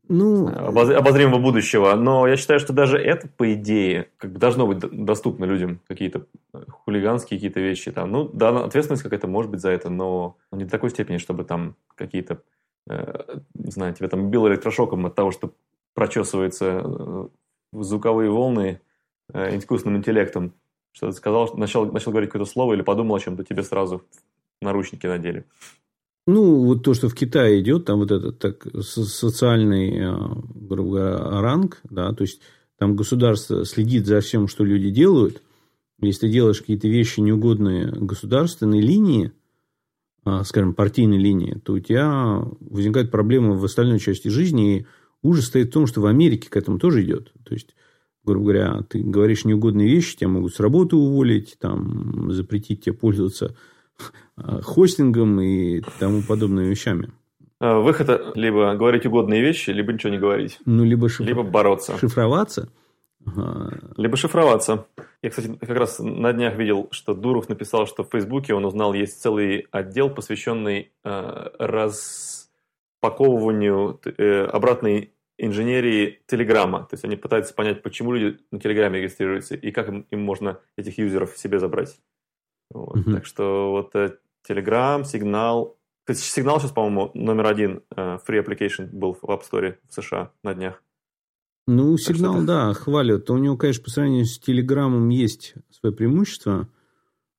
ну, 0.09 0.47
обозримого 0.47 1.39
будущего. 1.39 1.93
Но 1.93 2.27
я 2.27 2.35
считаю, 2.35 2.59
что 2.59 2.73
даже 2.73 2.97
это, 2.97 3.27
по 3.27 3.53
идее, 3.53 4.09
как 4.17 4.31
бы 4.31 4.39
должно 4.39 4.65
быть 4.65 4.79
доступно 4.79 5.45
людям, 5.45 5.79
какие-то 5.87 6.25
хулиганские 6.67 7.37
какие-то 7.37 7.59
вещи. 7.59 7.91
Там. 7.91 8.11
Ну, 8.11 8.27
да, 8.27 8.49
ответственность 8.65 9.03
какая-то 9.03 9.27
может 9.27 9.51
быть 9.51 9.61
за 9.61 9.69
это, 9.69 9.91
но 9.91 10.35
не 10.51 10.65
до 10.65 10.71
такой 10.71 10.89
степени, 10.89 11.17
чтобы 11.17 11.43
там 11.43 11.75
какие-то, 11.95 12.41
э, 12.89 13.39
не 13.53 13.93
тебя 13.93 14.07
там 14.07 14.31
било 14.31 14.47
электрошоком 14.47 15.05
от 15.05 15.13
того, 15.13 15.29
что 15.29 15.53
прочесываются 15.93 16.81
э, 16.83 17.27
звуковые 17.73 18.31
волны 18.31 18.81
э, 19.31 19.57
искусственным 19.57 19.97
интеллектом. 19.97 20.53
Что 20.91 21.11
ты 21.11 21.13
сказал, 21.13 21.53
начал, 21.55 21.85
начал 21.91 22.09
говорить 22.09 22.31
какое-то 22.31 22.51
слово 22.51 22.73
или 22.73 22.81
подумал 22.81 23.15
о 23.15 23.19
чем-то, 23.19 23.43
тебе 23.43 23.61
сразу 23.61 24.01
наручники 24.59 25.05
надели. 25.05 25.45
Ну, 26.31 26.63
вот 26.63 26.83
то, 26.83 26.93
что 26.93 27.09
в 27.09 27.15
Китае 27.15 27.59
идет, 27.59 27.85
там 27.85 27.97
вот 27.99 28.11
этот 28.11 28.37
так, 28.37 28.67
социальный, 28.83 29.97
э, 29.97 30.15
грубо 30.53 30.89
говоря, 30.91 31.41
ранг, 31.41 31.81
да, 31.89 32.13
то 32.13 32.21
есть 32.21 32.39
там 32.77 32.95
государство 32.95 33.65
следит 33.65 34.05
за 34.05 34.21
всем, 34.21 34.47
что 34.47 34.63
люди 34.63 34.91
делают. 34.91 35.41
Если 35.99 36.27
ты 36.27 36.29
делаешь 36.31 36.59
какие-то 36.59 36.87
вещи 36.87 37.19
неугодные 37.19 37.87
государственной 37.87 38.79
линии, 38.79 39.31
а, 40.23 40.43
скажем, 40.43 40.75
партийной 40.75 41.17
линии, 41.17 41.59
то 41.65 41.73
у 41.73 41.79
тебя 41.79 42.43
возникают 42.59 43.09
проблемы 43.09 43.57
в 43.57 43.65
остальной 43.65 43.99
части 43.99 44.27
жизни. 44.27 44.77
И 44.77 44.85
ужас 45.23 45.45
стоит 45.45 45.69
в 45.69 45.73
том, 45.73 45.87
что 45.87 46.01
в 46.01 46.05
Америке 46.05 46.47
к 46.47 46.55
этому 46.55 46.77
тоже 46.77 47.03
идет. 47.03 47.33
То 47.43 47.55
есть, 47.55 47.75
грубо 48.23 48.43
говоря, 48.43 48.81
ты 48.87 49.01
говоришь 49.01 49.45
неугодные 49.45 49.89
вещи, 49.89 50.15
тебя 50.15 50.29
могут 50.29 50.53
с 50.53 50.59
работы 50.59 50.95
уволить, 50.95 51.57
там, 51.59 52.31
запретить 52.31 52.85
тебе 52.85 52.93
пользоваться 52.93 53.55
хостингом 54.63 55.41
и 55.41 55.81
тому 55.99 56.21
подобными 56.21 56.67
вещами. 56.67 57.11
А, 57.59 57.79
выход 57.79 58.35
либо 58.35 58.75
говорить 58.75 59.05
угодные 59.05 59.41
вещи, 59.41 59.71
либо 59.71 59.93
ничего 59.93 60.11
не 60.11 60.17
говорить. 60.17 60.59
Ну, 60.65 60.83
либо, 60.83 61.07
шифр... 61.09 61.27
либо 61.27 61.43
бороться. 61.43 61.97
Шифроваться. 61.97 62.69
Либо 63.97 64.15
шифроваться. 64.15 64.85
Я, 65.21 65.29
кстати, 65.29 65.53
как 65.59 65.77
раз 65.77 65.99
на 65.99 66.31
днях 66.31 66.55
видел, 66.55 66.87
что 66.91 67.13
Дуров 67.13 67.49
написал, 67.49 67.85
что 67.85 68.03
в 68.03 68.09
Фейсбуке 68.11 68.53
он 68.53 68.63
узнал, 68.65 68.93
есть 68.93 69.21
целый 69.21 69.67
отдел, 69.71 70.09
посвященный 70.09 70.93
э, 71.03 71.49
распаковыванию 71.59 73.99
э, 74.05 74.45
обратной 74.45 75.11
инженерии 75.37 76.21
Телеграма. 76.27 76.87
То 76.89 76.93
есть 76.93 77.03
они 77.03 77.17
пытаются 77.17 77.53
понять, 77.53 77.83
почему 77.83 78.13
люди 78.13 78.39
на 78.51 78.61
Телеграме 78.61 79.01
регистрируются 79.01 79.55
и 79.55 79.71
как 79.71 79.89
им, 79.89 80.05
им 80.09 80.21
можно 80.21 80.61
этих 80.77 80.97
юзеров 80.97 81.37
себе 81.37 81.59
забрать. 81.59 81.99
Вот. 82.71 82.99
Угу. 82.99 83.13
Так 83.13 83.25
что 83.25 83.71
вот 83.71 83.93
э, 83.95 84.15
Telegram, 84.49 85.03
Signal. 85.03 85.75
Кстати, 86.03 86.39
Signal 86.39 86.59
сейчас, 86.59 86.71
по-моему, 86.71 87.11
номер 87.13 87.45
один 87.47 87.83
э, 87.95 88.17
free 88.27 88.43
application 88.43 88.89
был 88.91 89.13
в 89.13 89.23
App 89.25 89.41
Store 89.49 89.75
в 89.87 89.93
США 89.93 90.31
на 90.43 90.53
днях. 90.53 90.81
Ну, 91.67 91.95
Signal, 91.95 92.37
что... 92.37 92.45
да, 92.45 92.73
хвалят. 92.73 93.29
У 93.29 93.37
него, 93.37 93.55
конечно, 93.55 93.83
по 93.83 93.91
сравнению 93.91 94.25
с 94.25 94.39
Телеграмом 94.39 95.09
есть 95.09 95.53
свои 95.69 95.93
преимущества. 95.93 96.67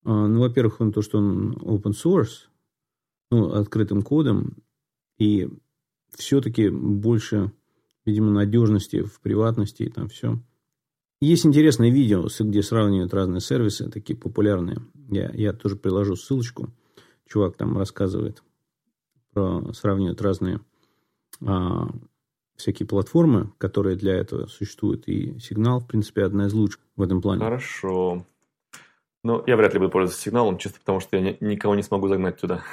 А, 0.05 0.27
ну, 0.29 0.41
во-первых, 0.41 0.81
он 0.81 0.93
то, 0.93 1.03
что 1.03 1.19
он 1.19 1.55
open 1.57 1.93
source, 1.93 2.47
ну, 3.33 3.53
открытым 3.53 4.03
кодом, 4.03 4.59
и 5.19 5.49
все-таки 6.15 6.69
больше, 6.69 7.53
видимо, 8.05 8.31
надежности 8.31 9.03
в 9.03 9.21
приватности 9.21 9.83
и 9.83 9.91
там 9.91 10.09
все. 10.09 10.39
Есть 11.21 11.45
интересное 11.45 11.91
видео, 11.91 12.29
где 12.39 12.63
сравнивают 12.63 13.13
разные 13.13 13.41
сервисы, 13.41 13.91
такие 13.91 14.17
популярные. 14.17 14.79
Я, 15.11 15.31
я 15.35 15.53
тоже 15.53 15.77
приложу 15.77 16.17
ссылочку. 16.17 16.73
Чувак 17.31 17.57
там 17.57 17.79
рассказывает 17.79 18.43
про 19.33 19.73
сравнивают 19.73 20.21
разные 20.21 20.61
а, 21.47 21.89
всякие 22.57 22.89
платформы, 22.89 23.53
которые 23.59 23.97
для 23.97 24.15
этого 24.15 24.47
существуют. 24.47 25.07
И 25.07 25.39
сигнал, 25.39 25.79
в 25.79 25.87
принципе, 25.87 26.25
одна 26.25 26.47
из 26.47 26.53
лучших 26.53 26.81
в 26.97 27.03
этом 27.03 27.23
плане. 27.23 27.43
Хорошо. 27.43 28.27
Ну, 29.23 29.45
я 29.47 29.57
вряд 29.57 29.75
ли 29.75 29.79
буду 29.79 29.93
пользоваться 29.93 30.21
сигналом, 30.21 30.59
чисто 30.59 30.81
потому 30.81 30.99
что 30.99 31.17
я 31.17 31.37
никого 31.41 31.75
не 31.77 31.83
смогу 31.83 32.09
загнать 32.09 32.41
туда. 32.41 32.65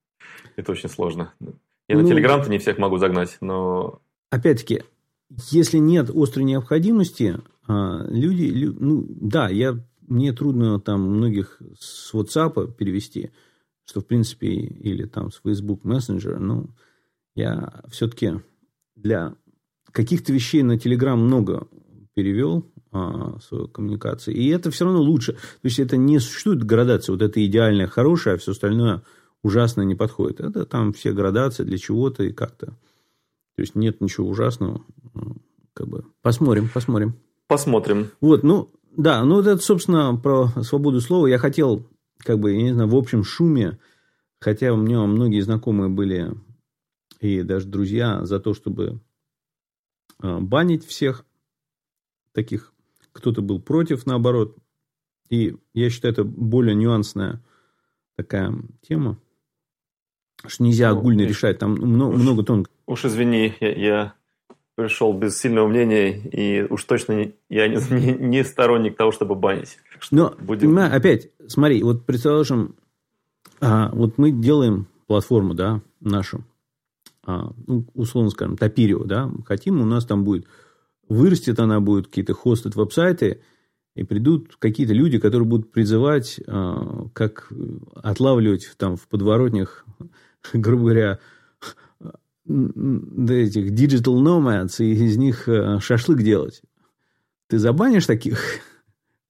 Это 0.56 0.72
очень 0.72 0.90
сложно. 0.90 1.32
Я 1.88 1.96
ну, 1.96 2.02
на 2.02 2.08
Телеграм-то 2.08 2.50
не 2.50 2.58
всех 2.58 2.78
могу 2.78 2.98
загнать, 2.98 3.38
но... 3.40 4.00
Опять-таки, 4.30 4.82
если 5.50 5.78
нет 5.78 6.10
острой 6.14 6.44
необходимости, 6.44 7.38
а, 7.66 8.04
люди, 8.08 8.66
ну, 8.78 9.06
да, 9.08 9.48
я 9.48 9.78
мне 10.06 10.32
трудно 10.32 10.80
там 10.80 11.02
многих 11.02 11.60
с 11.78 12.12
WhatsApp 12.12 12.74
перевести, 12.74 13.30
что 13.84 14.00
в 14.00 14.06
принципе, 14.06 14.48
или 14.48 15.04
там 15.04 15.30
с 15.30 15.40
Facebook 15.42 15.84
Messenger, 15.84 16.38
ну, 16.38 16.70
я 17.34 17.82
все-таки 17.90 18.40
для 18.96 19.34
каких-то 19.90 20.32
вещей 20.32 20.62
на 20.62 20.76
Telegram 20.76 21.16
много 21.16 21.68
перевел 22.14 22.70
а, 22.90 23.38
свою 23.40 23.68
коммуникацию. 23.68 24.36
И 24.36 24.48
это 24.48 24.70
все 24.70 24.84
равно 24.84 25.00
лучше. 25.00 25.32
То 25.32 25.38
есть, 25.64 25.78
это 25.78 25.96
не 25.96 26.18
существует 26.18 26.64
градация. 26.64 27.12
Вот 27.12 27.22
это 27.22 27.44
идеальное, 27.44 27.86
хорошее, 27.86 28.34
а 28.34 28.38
все 28.38 28.52
остальное 28.52 29.02
ужасное 29.42 29.84
не 29.84 29.94
подходит. 29.94 30.40
Это 30.40 30.64
там 30.66 30.92
все 30.92 31.12
градации 31.12 31.64
для 31.64 31.78
чего-то 31.78 32.22
и 32.22 32.32
как-то. 32.32 32.66
То 32.66 33.62
есть, 33.62 33.74
нет 33.74 34.00
ничего 34.00 34.28
ужасного. 34.28 34.82
Как 35.74 35.88
бы. 35.88 36.04
Посмотрим, 36.20 36.68
посмотрим. 36.72 37.14
Посмотрим. 37.48 38.10
Вот, 38.20 38.42
ну, 38.42 38.70
да, 38.96 39.24
ну, 39.24 39.40
это, 39.40 39.56
собственно, 39.58 40.14
про 40.16 40.48
свободу 40.62 41.00
слова. 41.00 41.26
Я 41.26 41.38
хотел, 41.38 41.86
как 42.22 42.38
бы, 42.38 42.52
я 42.52 42.62
не 42.62 42.72
знаю, 42.72 42.88
в 42.88 42.96
общем 42.96 43.24
шуме, 43.24 43.78
хотя 44.40 44.72
у 44.72 44.76
меня 44.76 45.00
многие 45.02 45.40
знакомые 45.40 45.88
были 45.88 46.32
и 47.20 47.42
даже 47.42 47.66
друзья 47.66 48.24
за 48.24 48.40
то, 48.40 48.54
чтобы 48.54 49.00
а, 50.18 50.40
банить 50.40 50.84
всех 50.84 51.24
таких. 52.32 52.72
Кто-то 53.12 53.42
был 53.42 53.60
против, 53.60 54.06
наоборот. 54.06 54.56
И 55.28 55.56
я 55.74 55.90
считаю, 55.90 56.12
это 56.12 56.24
более 56.24 56.74
нюансная 56.74 57.42
такая 58.16 58.54
тема. 58.82 59.18
Что 60.46 60.64
нельзя 60.64 60.90
ну, 60.92 60.98
огульно 60.98 61.22
решать, 61.22 61.58
там 61.58 61.72
много, 61.72 62.16
много 62.16 62.42
тонко. 62.42 62.70
Уж 62.86 63.04
извини, 63.04 63.54
я, 63.60 63.72
я 63.72 64.14
пришел 64.74 65.12
без 65.12 65.38
сильного 65.38 65.68
мнения, 65.68 66.16
и 66.16 66.66
уж 66.68 66.84
точно 66.84 67.32
я 67.48 67.68
не, 67.68 67.76
не, 67.90 68.12
не 68.14 68.44
сторонник 68.44 68.96
того, 68.96 69.12
чтобы 69.12 69.34
банить. 69.34 69.78
Но, 70.10 70.34
будем... 70.40 70.68
понимаю, 70.68 70.96
опять, 70.96 71.30
смотри, 71.46 71.82
вот 71.82 72.04
предположим, 72.04 72.74
а, 73.60 73.90
вот 73.92 74.18
мы 74.18 74.32
делаем 74.32 74.86
платформу, 75.06 75.54
да, 75.54 75.82
нашу, 76.00 76.44
а, 77.24 77.52
ну, 77.66 77.86
условно 77.94 78.30
скажем, 78.30 78.56
Топирио, 78.56 79.04
да, 79.04 79.30
хотим, 79.46 79.80
у 79.80 79.84
нас 79.84 80.04
там 80.04 80.24
будет, 80.24 80.46
вырастет 81.08 81.60
она 81.60 81.80
будет, 81.80 82.06
какие-то 82.06 82.34
хостят 82.34 82.74
веб-сайты, 82.74 83.42
и 83.94 84.04
придут 84.04 84.56
какие-то 84.58 84.94
люди, 84.94 85.18
которые 85.18 85.46
будут 85.46 85.70
призывать, 85.70 86.40
а, 86.46 87.08
как 87.12 87.52
отлавливать 87.94 88.72
там 88.78 88.96
в 88.96 89.06
подворотнях, 89.06 89.84
грубо 90.52 90.84
говоря, 90.84 91.18
этих 92.46 93.72
digital 93.72 94.20
nomads, 94.22 94.84
и 94.84 94.92
из 94.92 95.16
них 95.16 95.48
а, 95.48 95.80
шашлык 95.80 96.22
делать. 96.22 96.62
Ты 97.48 97.58
забанишь 97.58 98.06
таких? 98.06 98.60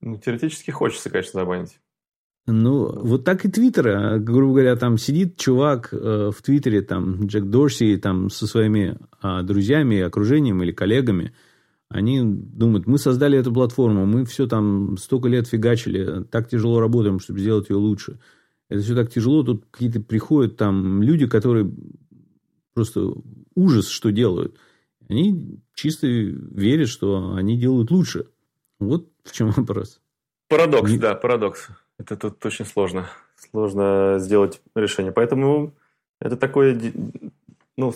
Ну, 0.00 0.18
теоретически 0.18 0.70
хочется, 0.70 1.10
конечно, 1.10 1.40
забанить. 1.40 1.78
Ну, 2.46 2.90
вот 3.04 3.24
так 3.24 3.44
и 3.44 3.50
Твиттер. 3.50 3.88
А, 3.88 4.18
грубо 4.18 4.54
говоря, 4.54 4.76
там 4.76 4.98
сидит 4.98 5.36
чувак 5.36 5.90
э, 5.92 6.30
в 6.34 6.42
Твиттере, 6.42 6.82
там, 6.82 7.26
Джек 7.26 7.44
Дорси, 7.44 7.96
там, 7.98 8.30
со 8.30 8.46
своими 8.46 8.98
э, 9.22 9.42
друзьями, 9.42 10.00
окружением 10.00 10.62
или 10.62 10.72
коллегами. 10.72 11.32
Они 11.88 12.22
думают, 12.24 12.86
мы 12.86 12.98
создали 12.98 13.38
эту 13.38 13.52
платформу, 13.52 14.06
мы 14.06 14.24
все 14.24 14.46
там 14.46 14.96
столько 14.96 15.28
лет 15.28 15.46
фигачили, 15.46 16.24
так 16.24 16.48
тяжело 16.48 16.80
работаем, 16.80 17.20
чтобы 17.20 17.40
сделать 17.40 17.68
ее 17.68 17.76
лучше. 17.76 18.18
Это 18.70 18.80
все 18.80 18.94
так 18.94 19.10
тяжело, 19.10 19.42
тут 19.42 19.66
какие-то 19.70 20.00
приходят 20.00 20.56
там 20.56 21.02
люди, 21.02 21.26
которые 21.26 21.70
просто 22.74 23.12
ужас, 23.54 23.88
что 23.88 24.10
делают. 24.10 24.58
Они 25.08 25.60
чисто 25.74 26.06
верят, 26.06 26.88
что 26.88 27.34
они 27.34 27.58
делают 27.58 27.90
лучше. 27.90 28.28
Вот 28.78 29.08
в 29.24 29.32
чем 29.32 29.50
вопрос. 29.56 30.00
Парадокс, 30.48 30.90
Не... 30.90 30.98
да, 30.98 31.14
парадокс. 31.14 31.68
Это 31.98 32.16
тут 32.16 32.44
очень 32.44 32.64
сложно. 32.64 33.08
Сложно 33.36 34.16
сделать 34.18 34.60
решение. 34.74 35.12
Поэтому 35.12 35.74
это 36.20 36.36
такое... 36.36 36.78
Ну, 37.76 37.94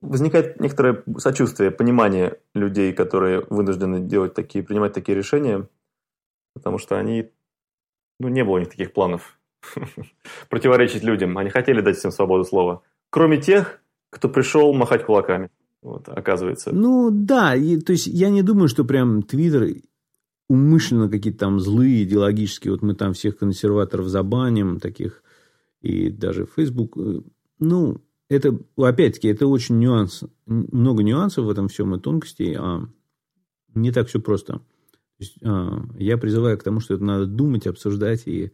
возникает 0.00 0.60
некоторое 0.60 1.02
сочувствие, 1.18 1.70
понимание 1.70 2.38
людей, 2.54 2.92
которые 2.92 3.46
вынуждены 3.48 4.00
делать 4.00 4.34
такие, 4.34 4.64
принимать 4.64 4.92
такие 4.92 5.16
решения, 5.16 5.68
потому 6.54 6.78
что 6.78 6.98
они... 6.98 7.30
Ну, 8.18 8.28
не 8.28 8.44
было 8.44 8.56
у 8.56 8.58
них 8.58 8.70
таких 8.70 8.92
планов 8.92 9.38
противоречить 10.48 11.02
людям. 11.02 11.36
Они 11.38 11.50
хотели 11.50 11.80
дать 11.80 11.98
всем 11.98 12.10
свободу 12.10 12.44
слова. 12.44 12.82
Кроме 13.10 13.40
тех, 13.40 13.81
кто 14.12 14.28
пришел 14.28 14.72
махать 14.74 15.06
кулаками. 15.06 15.50
Вот, 15.80 16.08
оказывается. 16.08 16.70
Ну, 16.72 17.10
да. 17.10 17.56
И, 17.56 17.78
то 17.78 17.92
есть, 17.92 18.06
я 18.06 18.30
не 18.30 18.42
думаю, 18.42 18.68
что 18.68 18.84
прям 18.84 19.22
Твиттер 19.22 19.82
умышленно 20.48 21.08
какие-то 21.08 21.40
там 21.40 21.58
злые 21.58 22.04
идеологические, 22.04 22.72
вот 22.72 22.82
мы 22.82 22.94
там 22.94 23.14
всех 23.14 23.38
консерваторов 23.38 24.06
забаним, 24.06 24.78
таких, 24.80 25.22
и 25.80 26.10
даже 26.10 26.46
Facebook, 26.46 26.96
э, 26.98 27.22
ну, 27.58 28.02
это, 28.28 28.58
опять-таки, 28.76 29.28
это 29.28 29.46
очень 29.46 29.78
нюанс, 29.78 30.22
много 30.46 31.02
нюансов 31.02 31.46
в 31.46 31.50
этом 31.50 31.68
всем 31.68 31.94
и 31.94 32.00
тонкостей, 32.00 32.54
а 32.56 32.86
не 33.74 33.92
так 33.92 34.08
все 34.08 34.20
просто. 34.20 34.54
То 34.54 34.60
есть, 35.18 35.38
а, 35.42 35.82
я 35.98 36.18
призываю 36.18 36.58
к 36.58 36.62
тому, 36.62 36.80
что 36.80 36.94
это 36.94 37.04
надо 37.04 37.26
думать, 37.26 37.66
обсуждать 37.66 38.26
и 38.26 38.52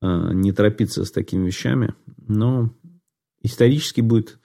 а, 0.00 0.32
не 0.32 0.52
торопиться 0.52 1.04
с 1.04 1.10
такими 1.10 1.46
вещами, 1.46 1.94
но 2.26 2.72
исторически 3.42 4.00
будет 4.00 4.38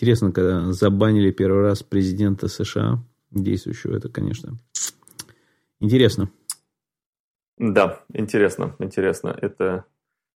интересно, 0.00 0.32
когда 0.32 0.72
забанили 0.72 1.30
первый 1.30 1.62
раз 1.62 1.82
президента 1.82 2.48
США, 2.48 3.04
действующего, 3.30 3.96
это, 3.96 4.08
конечно, 4.08 4.56
Интересно. 5.80 6.30
Да, 7.56 8.02
интересно, 8.12 8.76
интересно. 8.78 9.36
Это 9.40 9.86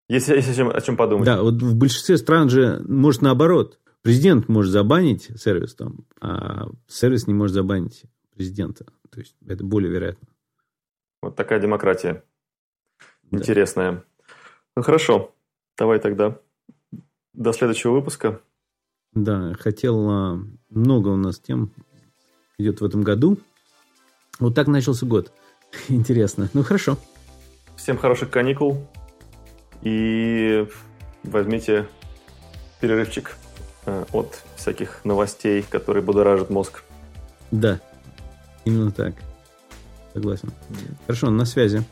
если, 0.08 0.36
если 0.36 0.52
о, 0.52 0.56
чем, 0.56 0.69
о 0.69 0.82
чем 0.82 0.97
подумать. 0.97 1.26
Да, 1.26 1.41
вот 1.41 1.62
в 1.62 1.76
большинстве 1.76 2.17
стран 2.17 2.50
же, 2.50 2.82
может, 2.88 3.21
наоборот. 3.21 3.80
Президент 4.04 4.50
может 4.50 4.71
забанить 4.71 5.30
сервис 5.39 5.76
там, 5.76 6.06
а 6.19 6.67
сервис 6.88 7.28
не 7.28 7.36
может 7.36 7.54
забанить 7.54 8.04
президента. 8.36 8.86
То 9.12 9.19
есть, 9.19 9.36
это 9.45 9.63
более 9.63 9.91
вероятно. 9.91 10.28
Вот 11.21 11.36
такая 11.36 11.60
демократия. 11.60 12.24
Интересная. 13.30 13.91
Да. 13.91 14.04
Ну, 14.78 14.82
хорошо. 14.82 15.36
Давай 15.78 16.00
тогда 16.00 16.39
до 17.34 17.54
следующего 17.54 17.93
выпуска. 17.93 18.41
Да, 19.13 19.54
хотел... 19.60 20.10
А, 20.10 20.39
много 20.69 21.10
у 21.10 21.17
нас 21.17 21.39
тем 21.39 21.71
идет 22.58 22.82
в 22.82 22.86
этом 22.86 23.02
году. 23.02 23.38
Вот 24.39 24.56
так 24.56 24.67
начался 24.67 25.06
год. 25.06 25.32
Интересно. 25.89 26.50
Ну, 26.54 26.63
хорошо. 26.63 26.97
Всем 27.76 27.97
хороших 27.97 28.30
каникул. 28.30 28.88
И 29.82 30.67
возьмите 31.24 31.88
перерывчик 32.80 33.36
э, 33.86 34.06
от 34.12 34.43
всяких 34.56 35.04
новостей, 35.04 35.63
которые 35.63 36.04
будоражат 36.04 36.50
мозг. 36.50 36.84
Да, 37.52 37.80
именно 38.65 38.91
так. 38.91 39.15
Согласен. 40.13 40.52
Хорошо, 41.08 41.30
на 41.32 41.45
связи. 41.45 41.84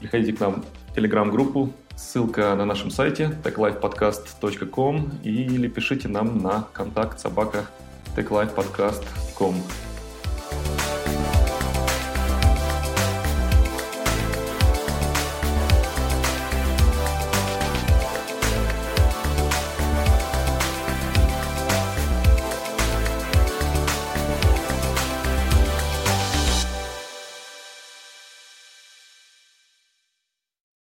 Приходите 0.00 0.32
к 0.32 0.40
нам 0.40 0.64
в 0.88 0.94
телеграм-группу, 0.94 1.72
ссылка 1.98 2.54
на 2.54 2.64
нашем 2.64 2.90
сайте 2.90 3.36
techlifepodcast.com 3.42 5.22
или 5.24 5.68
пишите 5.68 6.08
нам 6.08 6.38
на 6.38 6.68
контакт 6.72 7.18
собака 7.18 7.66
techlifepodcast.com. 8.16 9.54